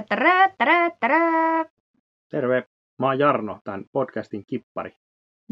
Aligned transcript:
Tätärä, 0.00 0.48
tärä, 0.58 0.90
tärä. 1.00 1.64
Terve, 2.30 2.64
mä 2.98 3.06
oon 3.06 3.18
Jarno, 3.18 3.58
tämän 3.64 3.84
podcastin 3.92 4.44
kippari. 4.46 4.92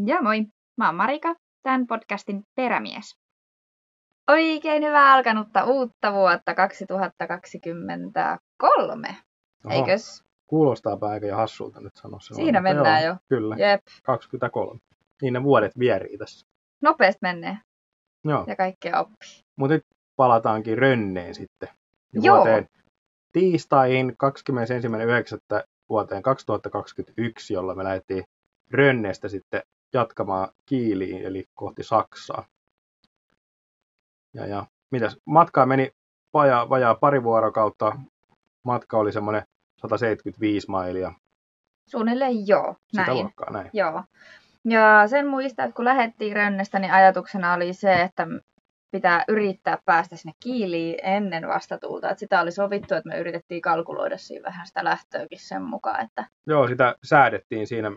Ja 0.07 0.23
moi, 0.23 0.47
mä 0.77 0.87
oon 0.87 0.95
Marika, 0.95 1.35
tämän 1.63 1.87
podcastin 1.87 2.43
perämies. 2.55 3.19
Oikein 4.29 4.85
hyvää 4.85 5.13
alkanutta 5.13 5.65
uutta 5.65 6.13
vuotta 6.13 6.55
2023. 6.55 9.09
Oho, 9.65 9.75
Eikös? 9.75 10.25
Kuulostaapa 10.47 11.09
aika 11.09 11.27
jo 11.27 11.37
hassulta 11.37 11.81
nyt 11.81 11.97
sanoa 11.97 12.21
se. 12.21 12.35
Siinä 12.35 12.61
mennään 12.61 13.03
joo, 13.05 13.13
jo. 13.13 13.17
Kyllä, 13.29 13.57
Jep, 13.59 13.83
23. 14.03 14.81
Niin 15.23 15.33
ne 15.33 15.43
vuodet 15.43 15.79
vierii 15.79 16.19
tässä. 16.19 16.47
nopeasti 16.83 17.19
menee 17.23 17.59
Joo, 18.25 18.45
ja 18.47 18.57
kaikkea 18.57 19.01
oppii. 19.01 19.29
mutta 19.57 19.75
nyt 19.75 19.85
palataankin 20.17 20.79
Rönneen 20.79 21.35
sitten. 21.35 21.69
Ja 22.13 22.21
Joo. 22.23 22.37
Vuoteen 22.37 22.69
tiistaihin 23.33 24.17
21.9. 25.61 25.65
vuoteen 25.89 26.23
2021, 26.23 27.55
jolloin 27.55 27.79
me 27.79 27.85
lähdettiin 27.85 28.25
Rönneestä 28.71 29.29
sitten 29.29 29.63
jatkamaan 29.93 30.49
Kiiliin, 30.67 31.23
eli 31.27 31.45
kohti 31.55 31.83
Saksaa. 31.83 32.47
Ja, 34.35 34.47
ja 34.47 34.67
mitäs, 34.91 35.17
matkaa 35.25 35.67
meni 35.67 35.91
vajaa, 36.35 36.69
vajaa 36.69 36.95
pari 36.95 37.23
vuorokautta. 37.23 37.93
Matka 38.63 38.99
oli 38.99 39.13
semmoinen 39.13 39.43
175 39.77 40.71
mailia. 40.71 41.13
Suunnilleen 41.87 42.47
joo, 42.49 42.77
Sitä 42.87 43.03
näin. 43.03 43.15
luokkaa 43.15 43.51
näin. 43.51 43.71
Joo. 43.73 44.03
Ja 44.65 45.09
sen 45.09 45.27
muistaa, 45.27 45.65
että 45.65 45.77
kun 45.77 45.85
lähdettiin 45.85 46.37
Rönnestä, 46.37 46.79
niin 46.79 46.93
ajatuksena 46.93 47.53
oli 47.53 47.73
se, 47.73 48.03
että 48.03 48.27
pitää 48.91 49.25
yrittää 49.29 49.79
päästä 49.85 50.17
sinne 50.17 50.33
Kiiliin 50.43 50.97
ennen 51.03 51.49
vastatuulta. 51.49 52.11
Että 52.11 52.21
sitä 52.21 52.41
oli 52.41 52.53
sovittu, 52.53 52.95
että 52.95 53.09
me 53.09 53.19
yritettiin 53.19 53.63
kalkuloida 53.63 54.19
siinä 54.19 54.43
vähän 54.43 54.67
sitä 54.67 54.85
lähtöäkin 54.85 55.41
sen 55.41 55.63
mukaan, 55.63 56.05
että 56.05 56.27
Joo, 56.47 56.69
sitä 56.69 56.95
säädettiin 57.05 57.67
siinä 57.67 57.93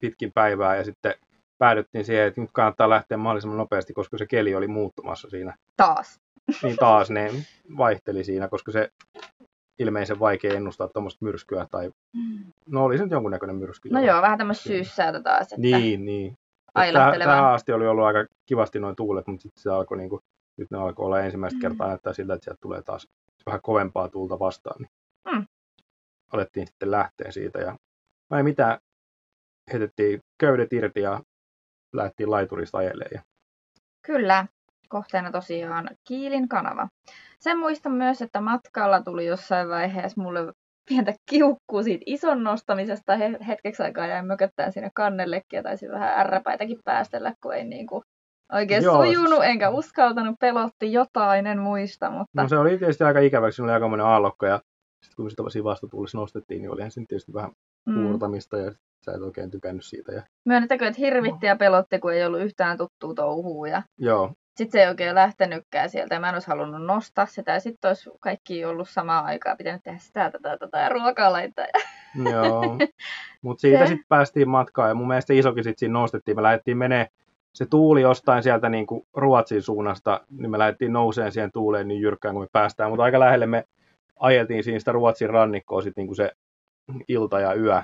pitkin 0.00 0.32
päivää 0.34 0.76
ja 0.76 0.84
sitten 0.84 1.14
päädyttiin 1.58 2.04
siihen, 2.04 2.26
että 2.26 2.40
nyt 2.40 2.50
kannattaa 2.52 2.90
lähteä 2.90 3.16
mahdollisimman 3.16 3.58
nopeasti, 3.58 3.92
koska 3.92 4.18
se 4.18 4.26
keli 4.26 4.54
oli 4.54 4.68
muuttumassa 4.68 5.30
siinä. 5.30 5.56
taas. 5.76 6.20
Niin 6.62 6.76
taas 6.76 7.10
ne 7.10 7.30
vaihteli 7.76 8.24
siinä, 8.24 8.48
koska 8.48 8.72
se 8.72 8.88
ilmeisen 9.78 10.20
vaikea 10.20 10.54
ennustaa 10.54 10.88
tuommoista 10.88 11.24
myrskyä 11.24 11.66
tai 11.70 11.90
no 12.66 12.84
oli 12.84 12.98
se 12.98 13.02
nyt 13.04 13.12
jonkunnäköinen 13.12 13.56
myrsky. 13.56 13.88
No 13.88 14.00
joo, 14.00 14.22
vähän 14.22 14.38
tämmöistä 14.38 14.64
syyssäätä 14.68 15.22
taas, 15.22 15.42
että 15.42 15.56
Niin, 15.58 16.04
niin. 16.04 16.36
Et 16.72 16.74
Tähän, 16.74 16.96
ailahtelevaa. 16.96 17.34
tähän 17.36 17.50
asti 17.54 17.72
oli 17.72 17.86
ollut 17.86 18.04
aika 18.04 18.24
kivasti 18.46 18.80
noin 18.80 18.96
tuulet, 18.96 19.26
mutta 19.26 19.42
sitten 19.42 19.62
se 19.62 19.70
alkoi 19.70 19.96
niinku, 19.96 20.20
nyt 20.58 20.70
ne 20.70 20.78
alkoi 20.78 21.06
olla 21.06 21.20
ensimmäistä 21.20 21.56
Mm. 21.56 21.60
kertaa 21.60 21.88
näyttää 21.88 22.12
siltä, 22.12 22.34
että 22.34 22.44
sieltä 22.44 22.58
tulee 22.60 22.82
taas 22.82 23.08
vähän 23.46 23.60
kovempaa 23.62 24.08
tuulta 24.08 24.38
vastaan. 24.38 24.76
Niin 24.82 24.90
Mm. 25.32 25.46
Alettiin 26.32 26.66
sitten 26.66 26.90
lähteä 26.90 27.30
siitä 27.30 27.58
ja 27.58 27.76
mä 28.30 28.36
ei 28.36 28.42
mitään, 28.42 28.78
heitettiin 29.72 30.20
köydet 30.38 30.72
irti 30.72 31.00
ja 31.00 31.20
lähtiin 31.92 32.30
laiturista 32.30 32.78
ajelemaan. 32.78 33.10
Ja 33.14 33.22
Kyllä, 34.06 34.46
kohteena 34.88 35.30
tosiaan 35.32 35.88
Kiilin 36.08 36.48
kanava. 36.48 36.88
Sen 37.40 37.58
muistan 37.58 37.92
myös, 37.92 38.22
että 38.22 38.40
matkalla 38.40 39.02
tuli 39.02 39.26
jossain 39.26 39.68
vaiheessa 39.68 40.22
mulle 40.22 40.52
pientä 40.88 41.14
kiukkuu 41.30 41.82
siitä 41.82 42.02
ison 42.06 42.44
nostamisesta. 42.44 43.16
He- 43.16 43.38
Hetkeksi 43.46 43.82
aikaa 43.82 44.06
jäin 44.06 44.26
mököttämään 44.26 44.72
sinne 44.72 44.90
kannellekin 44.94 45.56
ja 45.56 45.62
taisin 45.62 45.90
vähän 45.90 46.18
ärräpäitäkin 46.18 46.78
päästellä, 46.84 47.34
kun 47.42 47.54
ei 47.54 47.64
niinku 47.64 48.02
oikein 48.52 48.82
Joo, 48.82 49.04
sujunut, 49.04 49.44
enkä 49.44 49.70
uskaltanut, 49.70 50.36
pelotti 50.40 50.92
jotain, 50.92 51.46
en 51.46 51.58
muista, 51.58 52.10
mutta 52.10 52.42
No 52.42 52.48
se 52.48 52.58
oli 52.58 52.78
tietysti 52.78 53.04
aika 53.04 53.20
ikäväksi, 53.20 53.56
siinä 53.56 53.64
oli 53.66 53.72
aika 53.72 53.88
monen 53.88 54.06
aallokko 54.06 54.46
ja 54.46 54.60
sitten 55.02 55.16
kun 55.16 55.30
sitä 55.30 55.42
siinä 55.48 55.64
vastatuulissa 55.64 56.18
nostettiin, 56.18 56.62
niin 56.62 56.70
olihan 56.70 56.90
siinä 56.90 57.06
tietysti 57.08 57.32
vähän 57.32 57.50
mm, 57.86 57.94
puurtamista 57.94 58.58
ja 58.58 58.72
sä 59.04 59.12
et 59.12 59.22
oikein 59.22 59.50
tykännyt 59.50 59.84
siitä. 59.84 60.12
Ja, 60.12 60.22
myönnettäkö, 60.44 60.86
että 60.86 61.00
hirvitti 61.00 61.46
ja 61.46 61.56
pelotti, 61.56 61.98
kun 61.98 62.12
ei 62.12 62.24
ollut 62.24 62.40
yhtään 62.40 62.78
tuttua 62.78 63.14
touhua 63.14 63.68
ja 63.68 63.82
joo, 63.98 64.32
sitten 64.56 64.72
se 64.72 64.82
ei 64.82 64.88
oikein 64.88 65.14
lähtenytkään 65.14 65.90
sieltä 65.90 66.14
ja 66.14 66.20
mä 66.20 66.28
en 66.28 66.34
olisi 66.34 66.48
halunnut 66.48 66.86
nostaa 66.86 67.26
sitä 67.26 67.52
ja 67.52 67.60
sitten 67.60 67.88
olisi 67.88 68.10
kaikki 68.20 68.64
ollut 68.64 68.88
samaan 68.88 69.24
aikaan 69.24 69.56
pitänyt 69.56 69.82
tehdä 69.82 69.98
sitä, 69.98 70.30
tätä, 70.30 70.56
tätä 70.58 70.78
ja 70.78 70.88
ruokaa 70.88 71.32
laittaa. 71.32 71.66
Ja... 72.24 72.30
Joo, 72.30 72.78
mutta 73.42 73.60
siitä 73.60 73.86
sitten 73.86 74.06
päästiin 74.08 74.48
matkaan 74.48 74.88
ja 74.88 74.94
mun 74.94 75.08
mielestä 75.08 75.32
isokin 75.32 75.64
sitten 75.64 75.78
siinä 75.78 75.92
nostettiin. 75.92 76.36
Me 76.36 76.42
lähdettiin 76.42 76.78
menee 76.78 77.08
se 77.54 77.66
tuuli 77.66 78.02
jostain 78.02 78.42
sieltä 78.42 78.68
niin 78.68 78.86
kuin 78.86 79.06
Ruotsin 79.16 79.62
suunnasta, 79.62 80.20
niin 80.30 80.50
me 80.50 80.58
lähdettiin 80.58 80.92
nouseen 80.92 81.32
siihen 81.32 81.52
tuuleen 81.52 81.88
niin 81.88 82.00
jyrkkään 82.00 82.34
kuin 82.34 82.44
me 82.44 82.48
päästään, 82.52 82.90
mutta 82.90 83.04
aika 83.04 83.20
lähelle 83.20 83.46
me 83.46 83.64
ajeltiin 84.16 84.64
siinä 84.64 84.78
sitä 84.78 84.92
Ruotsin 84.92 85.30
rannikkoa 85.30 85.82
sitten 85.82 86.02
niin 86.02 86.08
kuin 86.08 86.16
se 86.16 86.30
ilta 87.08 87.40
ja 87.40 87.54
yö, 87.54 87.82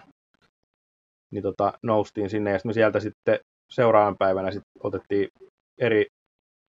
niin 1.30 1.42
tota, 1.42 1.72
noustiin 1.82 2.30
sinne 2.30 2.50
ja 2.50 2.58
sitten 2.58 2.68
me 2.68 2.72
sieltä 2.72 3.00
sitten 3.00 3.38
seuraavan 3.70 4.16
päivänä 4.16 4.50
sitten 4.50 4.70
otettiin 4.80 5.28
eri, 5.78 6.06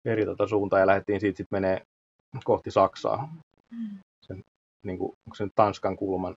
eri 0.06 0.26
tota 0.26 0.48
suuntaan 0.48 0.80
ja 0.80 0.88
lähdettiin 0.88 1.20
siitä 1.20 1.38
sitten 1.38 1.56
menee 1.56 1.82
kohti 2.44 2.72
Saksaa, 2.72 3.30
niin 4.84 4.98
kuin, 4.98 5.14
onko 5.28 5.36
se 5.36 5.44
nyt 5.44 5.54
Tanskan 5.56 5.96
kulman, 5.96 6.34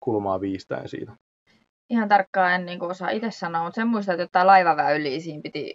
kulmaa 0.00 0.40
viistäen 0.40 0.88
siitä. 0.88 1.12
Ihan 1.90 2.08
tarkkaan 2.08 2.52
en 2.52 2.66
niin 2.66 2.82
osaa 2.82 3.10
itse 3.10 3.30
sanoa, 3.30 3.62
mutta 3.64 3.74
sen 3.74 3.88
muistan, 3.88 4.12
että 4.12 4.22
jotain 4.22 4.46
laivaväyliä 4.46 5.20
siinä 5.20 5.40
piti 5.42 5.74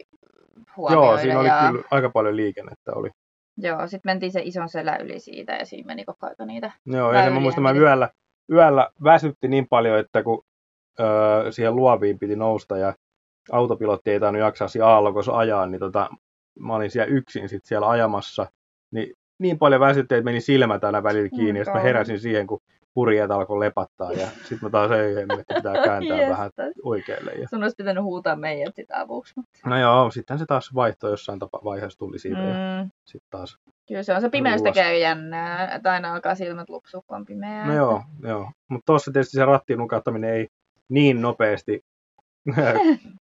huomioida. 0.77 1.07
Joo, 1.07 1.17
siinä 1.17 1.39
oli 1.39 1.47
ja... 1.47 1.67
kyllä 1.71 1.83
aika 1.91 2.09
paljon 2.09 2.35
liikennettä. 2.35 2.93
Oli. 2.93 3.09
Joo, 3.57 3.87
sitten 3.87 4.09
mentiin 4.09 4.31
se 4.31 4.41
ison 4.43 4.69
selän 4.69 5.01
yli 5.01 5.19
siitä 5.19 5.55
ja 5.55 5.65
siinä 5.65 5.87
meni 5.87 6.05
koko 6.05 6.27
aika 6.27 6.45
niitä. 6.45 6.71
Joo, 6.85 7.13
ja 7.13 7.23
se 7.23 7.29
mä 7.29 7.39
muistan, 7.39 7.63
mä 7.63 7.71
yöllä, 7.71 8.09
yöllä 8.51 8.89
väsytti 9.03 9.47
niin 9.47 9.67
paljon, 9.69 9.99
että 9.99 10.23
kun 10.23 10.43
öö, 10.99 11.51
siihen 11.51 11.75
luoviin 11.75 12.19
piti 12.19 12.35
nousta 12.35 12.77
ja 12.77 12.93
autopilotti 13.51 14.11
ei 14.11 14.19
tainnut 14.19 14.41
jaksaa 14.41 14.67
siinä 14.67 14.85
aallokossa 14.85 15.37
ajaa, 15.37 15.67
niin 15.67 15.79
tota, 15.79 16.09
mä 16.59 16.75
olin 16.75 16.91
siellä 16.91 17.13
yksin 17.13 17.49
sit 17.49 17.65
siellä 17.65 17.89
ajamassa, 17.89 18.47
niin 18.91 19.13
niin 19.39 19.59
paljon 19.59 19.81
väsytti, 19.81 20.15
että 20.15 20.25
meni 20.25 20.41
silmät 20.41 20.83
aina 20.83 21.03
välillä 21.03 21.29
kiinni, 21.29 21.51
Mm, 21.51 21.57
ja 21.57 21.63
sitten 21.65 21.81
mä 21.81 21.83
heräsin 21.83 22.19
siihen, 22.19 22.47
kun 22.47 22.59
purjeet 22.93 23.31
alkoi 23.31 23.59
lepattaa, 23.59 24.11
ja 24.11 24.27
sitten 24.27 24.59
mä 24.61 24.69
taas 24.69 24.91
ei, 24.91 25.11
että 25.21 25.55
pitää 25.55 25.73
kääntää 25.83 26.29
vähän 26.29 26.51
oikealle. 26.83 27.31
Ja... 27.31 27.47
Sun 27.47 27.63
olisi 27.63 27.75
pitänyt 27.77 28.03
huutaa 28.03 28.35
meidät 28.35 28.75
sitä 28.75 28.99
avuksi. 29.01 29.33
Mutta... 29.35 29.59
No 29.65 29.79
joo, 29.79 30.11
sitten 30.11 30.39
se 30.39 30.45
taas 30.45 30.75
vaihtoi 30.75 31.11
jossain 31.11 31.39
tapa 31.39 31.59
vaiheessa 31.63 31.99
tuli 31.99 32.19
siitä, 32.19 32.39
ja 32.39 32.83
Mm, 32.83 32.89
sitten 33.05 33.27
taas 33.29 33.57
kyllä 33.87 34.03
se 34.03 34.13
on 34.13 34.21
se 34.21 34.29
pimeys 34.29 34.61
Ruuas. 34.61 34.73
tekee 34.75 34.99
jännää, 34.99 35.75
että 35.75 35.91
aina 35.91 36.13
alkaa 36.13 36.35
silmät 36.35 36.69
lupsua, 36.69 37.01
kun 37.07 37.17
on 37.17 37.25
pimeää. 37.25 37.67
No 37.67 37.73
joo, 37.73 38.03
joo. 38.23 38.51
Mutta 38.67 38.85
tuossa 38.85 39.11
tietysti 39.11 39.37
se 39.37 39.45
rattiin 39.45 39.79
nukahtaminen 39.79 40.29
ei 40.33 40.47
niin 40.89 41.21
nopeasti 41.21 41.81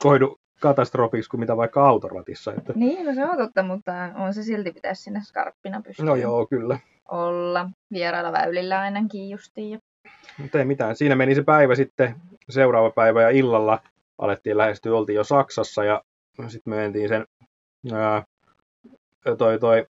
koidu 0.02 0.36
katastrofiksi 0.60 1.30
kuin 1.30 1.40
mitä 1.40 1.56
vaikka 1.56 1.88
autoratissa. 1.88 2.52
Että... 2.52 2.72
Niin, 2.76 3.06
no 3.06 3.14
se 3.14 3.24
on 3.24 3.36
totta, 3.36 3.62
mutta 3.62 3.92
on 4.14 4.34
se 4.34 4.42
silti 4.42 4.72
pitäisi 4.72 5.02
sinne 5.02 5.20
skarppina 5.22 5.82
pystyä 5.82 6.06
No 6.06 6.14
joo, 6.14 6.46
kyllä. 6.46 6.78
olla. 7.10 7.70
Vierailla 7.92 8.32
väylillä 8.32 8.80
ainakin 8.80 9.30
justiin. 9.30 9.70
Ja... 9.70 9.78
Mutta 10.38 10.58
ei 10.58 10.64
mitään. 10.64 10.96
Siinä 10.96 11.16
meni 11.16 11.34
se 11.34 11.42
päivä 11.42 11.74
sitten, 11.74 12.14
seuraava 12.48 12.90
päivä 12.90 13.22
ja 13.22 13.30
illalla 13.30 13.80
alettiin 14.18 14.58
lähestyä, 14.58 14.94
oltiin 14.94 15.16
jo 15.16 15.24
Saksassa 15.24 15.84
ja 15.84 16.02
sitten 16.48 16.70
me 16.70 16.76
mentiin 16.76 17.08
sen, 17.08 17.26
ää, 17.92 18.22
toi, 19.38 19.58
toi 19.58 19.86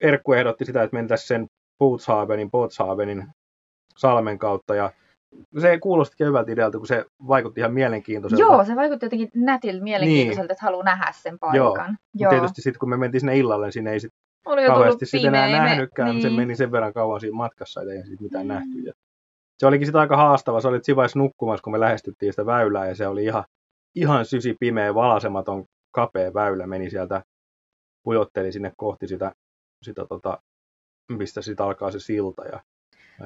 Erkku 0.00 0.32
ehdotti 0.32 0.64
sitä, 0.64 0.82
että 0.82 0.96
mentäisiin 0.96 1.26
sen 1.26 1.46
Bootshavenin, 1.78 2.50
Bootshavenin 2.50 3.26
salmen 3.96 4.38
kautta 4.38 4.74
ja 4.74 4.92
se 5.60 5.78
kuulosti 5.78 6.24
hyvältä 6.24 6.52
idealta, 6.52 6.78
kun 6.78 6.86
se 6.86 7.04
vaikutti 7.28 7.60
ihan 7.60 7.72
mielenkiintoiselta. 7.74 8.42
Joo, 8.44 8.64
se 8.64 8.76
vaikutti 8.76 9.06
jotenkin 9.06 9.30
nätiltä, 9.34 9.82
mielenkiintoiselta, 9.84 10.42
Niin. 10.46 10.52
että 10.52 10.64
haluaa 10.64 10.84
nähdä 10.84 11.12
sen 11.12 11.38
Joo, 11.54 11.74
paikan. 11.74 11.98
Mutta 12.14 12.28
tietysti 12.30 12.62
sitten 12.62 12.78
kun 12.78 12.90
me 12.90 12.96
mentiin 12.96 13.20
sinne 13.20 13.36
illalle, 13.38 13.66
niin 13.66 13.72
sinne 13.72 13.92
ei 13.92 14.00
sit 14.00 14.12
Oli 14.46 14.66
kauheasti 14.66 15.06
sitten 15.06 15.34
enää 15.34 15.46
me- 15.50 15.52
nähnytkään, 15.68 16.10
niin. 16.10 16.22
se 16.22 16.30
meni 16.30 16.56
sen 16.56 16.72
verran 16.72 16.92
kauan 16.92 17.20
siinä 17.20 17.36
matkassa, 17.36 17.80
että 17.82 17.92
ei 17.94 18.06
siitä 18.06 18.22
mitään 18.22 18.46
Mm. 18.46 18.48
nähty. 18.52 18.78
Ja 18.78 18.92
se 19.58 19.66
olikin 19.66 19.86
sitten 19.86 20.00
aika 20.00 20.16
haastava, 20.16 20.60
sä 20.60 20.68
olit 20.68 20.84
siinä 20.84 20.96
vaiheessa 20.96 21.18
nukkumassa, 21.18 21.62
kun 21.62 21.72
me 21.72 21.80
lähestyttiin 21.80 22.32
sitä 22.32 22.46
väylää, 22.46 22.86
ja 22.88 22.94
se 22.94 23.06
oli 23.06 23.24
ihan, 23.24 23.44
ihan 23.94 24.24
sysi 24.26 24.56
pimeä, 24.60 24.94
valasematon, 24.94 25.64
kapea 25.94 26.34
väylä, 26.34 26.66
meni 26.66 26.90
sieltä, 26.90 27.22
pujotteli 28.04 28.52
sinne 28.52 28.72
kohti 28.76 29.08
sitä, 29.08 29.32
sitä 29.82 30.06
tota, 30.06 30.38
mistä 31.12 31.42
sitten 31.42 31.66
alkaa 31.66 31.90
se 31.90 32.00
silta. 32.00 32.44
Ja, 32.44 32.60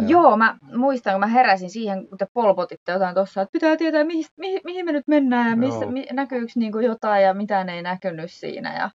ja 0.00 0.06
Joo, 0.06 0.36
mä 0.36 0.56
muistan, 0.76 1.12
kun 1.12 1.20
mä 1.20 1.26
heräsin 1.26 1.70
siihen, 1.70 2.08
kun 2.08 2.18
te 2.18 2.26
polpotitte 2.32 2.92
jotain 2.92 3.14
tuossa, 3.14 3.42
että 3.42 3.52
pitää 3.52 3.76
tietää, 3.76 4.04
mihin, 4.04 4.24
mihin, 4.36 4.60
mihin 4.64 4.84
me 4.84 4.92
nyt 4.92 5.08
mennään 5.08 5.50
ja 5.50 5.56
missä, 5.56 5.84
Joo. 5.84 5.90
mi, 5.90 6.06
näkyykö 6.12 6.52
niinku 6.54 6.78
jotain 6.78 7.22
ja 7.22 7.34
mitään 7.34 7.68
ei 7.68 7.82
näkynyt 7.82 8.30
siinä. 8.30 8.78
Ja 8.78 8.90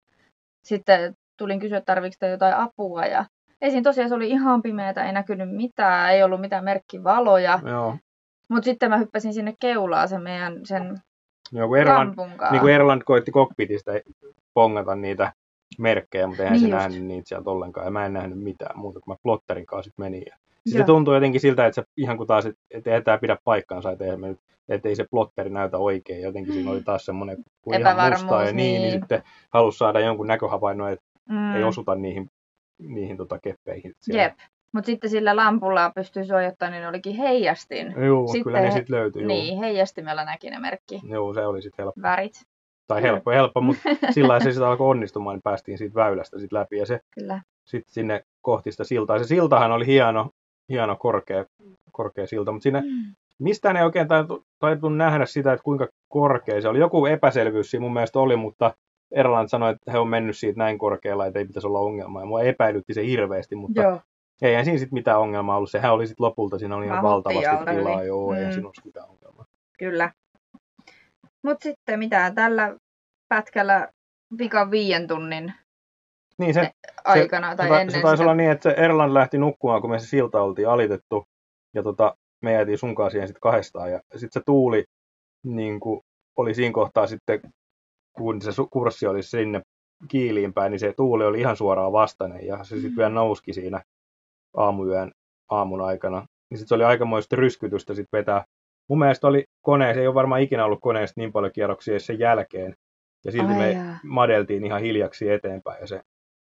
sitten 0.63 1.17
tulin 1.37 1.59
kysyä, 1.59 1.81
te 2.19 2.29
jotain 2.29 2.55
apua 2.55 3.05
ja 3.05 3.25
ei 3.61 3.71
siinä 3.71 3.83
tosiaan 3.83 4.09
se 4.09 4.15
oli 4.15 4.29
ihan 4.29 4.61
pimeätä, 4.61 5.05
ei 5.05 5.11
näkynyt 5.11 5.55
mitään, 5.55 6.13
ei 6.13 6.23
ollut 6.23 6.41
mitään 6.41 6.63
merkkivaloja. 6.63 7.59
Joo, 7.65 7.97
Mutta 8.49 8.65
sitten 8.65 8.89
mä 8.89 8.97
hyppäsin 8.97 9.33
sinne 9.33 9.53
keulaan 9.59 10.09
sen 10.09 10.21
meidän 10.21 10.65
sen 10.65 10.97
joo 11.51 11.67
kun 11.67 11.77
Erland, 11.77 12.15
niin 12.51 12.61
kuin 12.61 12.73
Erland 12.73 13.01
koitti 13.05 13.31
kokpitista 13.31 13.91
pongata 14.53 14.95
niitä 14.95 15.33
merkkejä, 15.79 16.27
mutta 16.27 16.43
eihän 16.43 16.53
Niin 16.53 16.61
se 16.69 16.75
just. 16.75 16.77
nähnyt 16.83 17.03
niitä 17.05 17.29
sieltä 17.29 17.49
ollenkaan. 17.49 17.87
Ja 17.87 17.91
mä 17.91 18.05
en 18.05 18.13
nähnyt 18.13 18.39
mitään 18.39 18.79
muuta, 18.79 18.99
kun 18.99 19.11
mä 19.13 19.17
plotterin 19.23 19.65
kanssa 19.65 19.89
sitten 19.89 20.05
menin. 20.05 20.23
Ja 20.25 20.35
sitten 20.65 20.81
se 20.81 20.85
tuntui 20.85 21.15
jotenkin 21.15 21.41
siltä, 21.41 21.65
että 21.65 21.81
se 21.81 21.87
ihan 21.97 22.17
kuin 22.17 22.27
taas, 22.27 22.45
että 22.71 22.93
ei 22.95 23.01
tämä 23.01 23.17
pidä 23.17 23.37
paikkaansa, 23.43 23.91
että, 23.91 24.17
nyt, 24.17 24.39
että 24.69 24.89
ei 24.89 24.95
se 24.95 25.05
plotteri 25.11 25.49
näytä 25.49 25.77
oikein. 25.77 26.21
Jotenkin 26.21 26.53
siinä 26.53 26.71
oli 26.71 26.81
taas 26.83 27.05
semmoinen 27.05 27.37
kuin 27.61 27.79
ihan 27.81 28.11
mustaa 28.11 28.43
ja 28.45 28.51
niin, 28.53 28.55
niin, 28.55 28.81
niin. 28.81 28.91
sitten 28.91 29.23
halusi 29.49 29.77
saada 29.77 29.99
jonkun 29.99 30.27
näköhavainnon, 30.27 30.91
että 30.91 31.05
Mm. 31.29 31.55
ei 31.55 31.63
osuta 31.63 31.95
niihin, 31.95 32.29
niihin 32.79 33.17
tota 33.17 33.39
keppeihin. 33.39 33.93
siellä. 34.01 34.23
Jep. 34.23 34.33
Mutta 34.71 34.85
sitten 34.85 35.09
sillä 35.09 35.35
lampulla 35.35 35.91
pystyy 35.95 36.25
suojattamaan, 36.25 36.73
niin 36.73 36.87
olikin 36.87 37.15
heijastin. 37.15 37.93
Joo, 38.05 38.27
Sitten 38.27 38.43
kyllä 38.43 38.59
ne 38.61 38.71
sitten 38.71 38.95
löytyi. 38.95 39.25
Niin, 39.25 39.57
heijastimella 39.59 40.25
näki 40.25 40.49
ne 40.49 40.59
merkki. 40.59 41.01
Joo, 41.09 41.33
se 41.33 41.45
oli 41.45 41.61
sitten 41.61 41.83
helppo. 41.83 42.01
Värit, 42.01 42.45
Tai 42.87 43.01
helppo, 43.01 43.31
helppo, 43.31 43.61
mutta 43.61 43.81
sillä 44.13 44.27
lailla 44.27 44.43
se 44.43 44.51
sitten 44.51 44.67
alkoi 44.67 44.87
onnistumaan, 44.89 45.35
niin 45.35 45.41
päästiin 45.41 45.77
siitä 45.77 45.95
väylästä 45.95 46.39
sit 46.39 46.51
läpi 46.51 46.77
ja 46.77 46.85
se 46.85 46.99
kyllä. 47.19 47.41
sitten 47.65 47.93
sinne 47.93 48.23
kohti 48.41 48.71
sitä 48.71 48.83
siltaa. 48.83 49.19
Se 49.19 49.25
siltahan 49.25 49.71
oli 49.71 49.85
hieno, 49.85 50.29
hieno 50.69 50.95
korkea, 50.95 51.45
korkea 51.91 52.27
silta, 52.27 52.51
mutta 52.51 52.63
siinä 52.63 52.81
Mm. 52.81 53.15
mistään 53.39 53.77
ei 53.77 53.83
oikein 53.83 54.07
taitu, 54.59 54.89
nähdä 54.89 55.25
sitä, 55.25 55.53
että 55.53 55.63
kuinka 55.63 55.87
korkea 56.07 56.61
se 56.61 56.67
oli. 56.67 56.79
Joku 56.79 57.05
epäselvyys 57.05 57.71
siinä 57.71 57.81
mun 57.81 57.93
mielestä 57.93 58.19
oli, 58.19 58.35
mutta 58.35 58.73
Erland 59.11 59.47
sanoi, 59.47 59.71
että 59.71 59.91
he 59.91 59.97
on 59.99 60.07
mennyt 60.07 60.37
siitä 60.37 60.57
näin 60.57 60.77
korkealla, 60.77 61.25
että 61.25 61.39
ei 61.39 61.45
pitäisi 61.45 61.67
olla 61.67 61.79
ongelmaa. 61.79 62.21
Ja 62.21 62.25
mua 62.25 62.41
epäilytti 62.41 62.93
se 62.93 63.05
hirveästi, 63.05 63.55
mutta 63.55 63.81
Joo. 63.81 63.99
eihän 64.41 64.65
siinä 64.65 64.77
sitten 64.79 64.95
mitään 64.97 65.19
ongelmaa 65.19 65.57
ollut. 65.57 65.71
Sehän 65.71 65.93
oli 65.93 66.07
sitten 66.07 66.23
lopulta, 66.25 66.59
siinä 66.59 66.75
oli 66.75 66.85
ihan 66.85 67.03
valtavasti 67.03 67.49
tilaa. 67.75 67.99
yli. 68.01 68.07
Joo, 68.07 68.33
eihän 68.33 68.49
Mm. 68.49 68.53
siinä 68.53 68.67
olisi 68.67 68.81
mitään 68.85 69.09
ongelmaa. 69.09 69.45
Kyllä. 69.79 70.11
Mutta 71.45 71.63
sitten 71.63 71.99
mitä 71.99 72.31
tällä 72.35 72.75
pätkällä 73.27 73.89
vika 74.37 74.71
viien 74.71 75.07
tunnin 75.07 75.53
Niin 76.37 76.53
se, 76.53 76.71
aikana 77.05 77.55
tai 77.55 77.67
se, 77.69 77.73
ennen 77.75 77.91
se 77.91 78.01
taisi 78.01 78.17
sitä. 78.17 78.23
olla 78.23 78.35
niin, 78.35 78.51
että 78.51 78.69
se 78.69 78.75
Erland 78.77 79.13
lähti 79.13 79.37
nukkumaan, 79.37 79.81
kun 79.81 79.89
me 79.89 79.99
se 79.99 80.05
silta 80.07 80.41
oltiin 80.41 80.69
alitettu. 80.69 81.23
Ja 81.73 81.83
tota, 81.83 82.15
me 82.43 82.53
jäätiin 82.53 82.77
sunkaan 82.77 83.11
siihen 83.11 83.27
sitten 83.27 83.41
kahdestaan. 83.41 83.91
Ja 83.91 83.99
sitten 84.15 84.41
se 84.41 84.45
tuuli 84.45 84.83
niin 85.43 85.79
kuin, 85.79 86.01
oli 86.35 86.53
siinä 86.53 86.73
kohtaa 86.73 87.07
sitten, 87.07 87.39
kun 88.17 88.41
se 88.41 88.51
kurssi 88.71 89.07
oli 89.07 89.23
sinne 89.23 89.61
kiiliin 90.07 90.53
päin, 90.53 90.71
niin 90.71 90.79
se 90.79 90.93
tuuli 90.97 91.25
oli 91.25 91.39
ihan 91.39 91.57
suoraan 91.57 91.91
vastainen. 91.91 92.45
Ja 92.47 92.63
se 92.63 92.75
sitten 92.75 92.91
Mm. 92.91 92.97
vielä 92.97 93.09
nouski 93.09 93.53
siinä 93.53 93.81
aamuyön 94.57 95.11
aamun 95.49 95.81
aikana. 95.81 96.19
Niin 96.19 96.57
sitten 96.57 96.67
se 96.67 96.75
oli 96.75 96.83
aikamoista 96.83 97.35
ryskytystä 97.35 97.93
sitten 97.93 98.17
vetää. 98.19 98.45
Mun 98.89 98.99
mielestä 98.99 99.27
oli 99.27 99.43
kone, 99.61 99.93
se 99.93 99.99
ei 99.99 100.07
ole 100.07 100.15
varmaan 100.15 100.41
ikinä 100.41 100.65
ollut 100.65 100.79
koneesta 100.81 101.21
niin 101.21 101.31
paljon 101.31 101.51
kierroksia 101.53 101.99
sen 101.99 102.19
jälkeen. 102.19 102.75
Ja 103.25 103.31
silti 103.31 103.53
Ai 103.53 103.57
me 103.59 103.71
jaa. 103.71 103.99
madeltiin 104.03 104.65
ihan 104.65 104.81
hiljaksi 104.81 105.29
eteenpäin 105.29 105.81
ja 105.81 105.87
se 105.87 106.01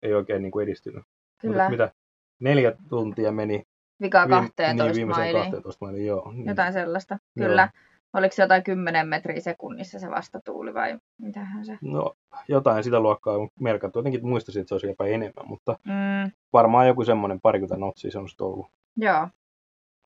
ei 0.04 0.13
oikein 0.13 0.42
niin 0.42 0.51
kuin 0.51 0.63
edistynyt. 0.63 1.04
Kyllä, 1.42 1.56
Mutta 1.56 1.69
mitä, 1.72 1.92
neljä 2.39 2.74
tuntia 2.89 3.31
meni 3.31 3.63
vika 4.01 4.25
viim- 4.25 4.30
12 4.30 4.84
niin, 4.84 4.95
viimeiseen 4.95 5.34
mailiin. 5.34 5.51
12 5.51 5.86
mailiin, 5.86 6.06
joo. 6.06 6.31
Niin. 6.31 6.48
Jotain 6.48 6.74
sellaista. 6.74 7.18
Joo. 7.36 7.48
Kyllä. 7.48 7.69
Oliko 8.13 8.36
se 8.36 8.42
jotain 8.42 8.63
10 8.63 9.07
metriä 9.07 9.40
sekunnissa 9.40 10.00
se 10.00 10.10
vastatuuli 10.10 10.74
vai 10.74 11.00
mitähän 11.22 11.66
se? 11.66 11.78
No, 11.81 12.13
jotain 12.48 12.83
sitä 12.83 13.00
luokkaa 13.00 13.33
on 13.38 13.50
merkattu. 13.60 14.00
Jotenkin 14.00 14.28
muistaisin, 14.28 14.60
että 14.62 14.69
se 14.69 14.74
olisi 14.75 14.88
jopa 14.88 15.06
enemmän, 15.06 15.48
mutta 15.48 15.78
Mm, 15.86 16.31
varmaan 16.54 16.88
joku 16.88 17.04
semmoinen 17.06 17.42
parikymmentä 17.42 17.78
notsia 17.78 18.12
se 18.12 18.19
on 18.19 18.28
ollut. 18.42 18.68
joo. 18.98 19.28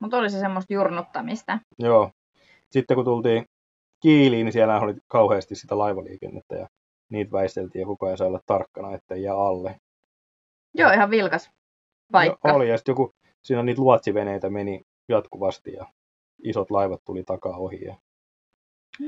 Mutta 0.02 0.18
oli 0.18 0.30
se 0.30 0.40
semmoista 0.40 0.74
jurnuttamista. 0.74 1.60
Joo. 1.80 2.12
Sitten 2.72 2.96
kun 2.96 3.06
tultiin 3.06 3.46
Kiiliin, 4.02 4.46
niin 4.46 4.54
siellä 4.54 4.80
oli 4.80 4.94
kauheasti 5.08 5.56
sitä 5.56 5.78
laivaliikennettä 5.78 6.56
ja 6.56 6.68
niitä 7.10 7.32
väisteltiin 7.32 7.80
ja 7.80 7.86
koko 7.86 8.06
ajan 8.06 8.18
sai 8.18 8.28
olla 8.28 8.42
tarkkana, 8.46 8.96
ettei 8.96 9.24
jää 9.24 9.36
alle. 9.36 9.76
Joo, 10.74 10.92
ihan 10.92 11.10
vilkas 11.10 11.52
paikka. 12.12 12.50
Ja 12.50 12.54
oli 12.54 12.70
ja 12.70 12.78
sitten 12.78 12.92
joku, 12.92 13.12
siinä 13.44 13.64
niitä 13.64 13.82
luotsiveneitä 13.82 14.50
meni 14.50 14.82
jatkuvasti 15.10 15.74
ja 15.74 15.86
isot 16.44 16.72
laivat 16.72 17.02
tuli 17.06 17.24
takaa 17.24 17.58
ohi 17.58 17.86
ja 17.86 17.96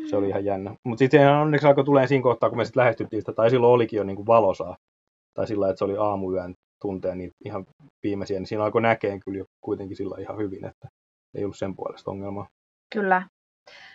se 0.09 0.15
oli 0.17 0.29
ihan 0.29 0.45
jännä. 0.45 0.75
Mutta 0.83 0.99
sitten 0.99 1.29
onneksi 1.29 1.67
alkoi 1.67 1.83
tulee 1.83 2.07
siinä 2.07 2.23
kohtaa, 2.23 2.49
kun 2.49 2.57
me 2.57 2.65
sitten 2.65 2.81
lähestyttiin 2.81 3.21
sitä, 3.21 3.33
tai 3.33 3.49
silloin 3.49 3.73
olikin 3.73 3.97
jo 3.97 4.03
niinku 4.03 4.25
valosaa. 4.25 4.77
Tai 5.33 5.47
sillä, 5.47 5.69
että 5.69 5.77
se 5.77 5.85
oli 5.85 5.97
aamuyön 5.97 6.55
tunteja 6.81 7.15
niitä 7.15 7.35
ihan 7.45 7.65
viimeisiä, 8.03 8.39
niin 8.39 8.47
siinä 8.47 8.63
alkoi 8.63 8.81
näkeen 8.81 9.19
kyllä 9.19 9.37
jo 9.37 9.45
kuitenkin 9.61 9.97
sillä 9.97 10.15
ihan 10.19 10.37
hyvin, 10.37 10.65
että 10.65 10.87
ei 11.35 11.43
ollut 11.43 11.57
sen 11.57 11.75
puolesta 11.75 12.11
ongelmaa. 12.11 12.47
Kyllä. 12.93 13.27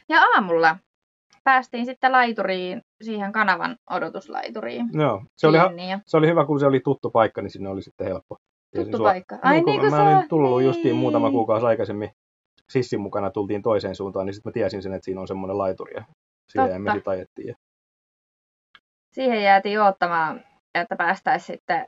Ja 0.09 0.19
aamulla 0.35 0.77
päästiin 1.45 1.87
sitten 1.87 2.13
laituriin, 2.13 2.83
siihen 3.03 3.33
kanavan 3.33 3.77
odotuslaituriin. 3.91 4.87
Joo, 4.93 5.23
se 5.37 5.47
oli, 5.47 5.57
ja 5.57 6.01
se 6.07 6.17
oli 6.17 6.27
hyvä, 6.29 6.45
kun 6.47 6.61
se 6.61 6.67
oli 6.67 6.81
tuttu 6.81 7.11
paikka, 7.11 7.43
niin 7.43 7.51
sinne 7.51 7.69
oli 7.69 7.83
sitten 7.83 8.07
helppo. 8.07 8.37
Tuttu 8.77 8.97
sua- 8.97 9.09
paikka. 9.11 9.39
Ai 9.43 9.55
niin 9.61 9.81
kuin 9.81 9.91
mä 9.91 9.97
sä 9.97 10.03
olin 10.03 10.17
oot, 10.17 10.29
tullut 10.29 10.63
justiin 10.63 10.85
niin. 10.85 10.97
muutama 10.97 11.31
kuukausi 11.31 11.67
aikaisemmin 11.67 12.11
sissin 12.71 13.01
mukana, 13.01 13.31
tultiin 13.31 13.63
toiseen 13.63 13.95
suuntaan, 13.95 14.27
niin 14.27 14.35
sitten 14.35 14.51
mä 14.51 14.53
tiesin 14.53 14.83
sen, 14.83 14.93
että 14.95 15.05
siinä 15.05 15.21
on 15.21 15.29
semmoinen 15.29 15.59
laituri 15.59 15.95
ja 15.95 16.05
siihen 16.53 16.83
me 16.83 16.93
sitten 16.93 17.11
ajettiin. 17.11 17.49
Ja 17.49 17.55
Siihen 19.13 19.43
jäätiin 19.43 19.81
odottamaan, 19.81 20.45
että 20.75 20.97
päästäisiin 20.97 21.57
sitten 21.59 21.87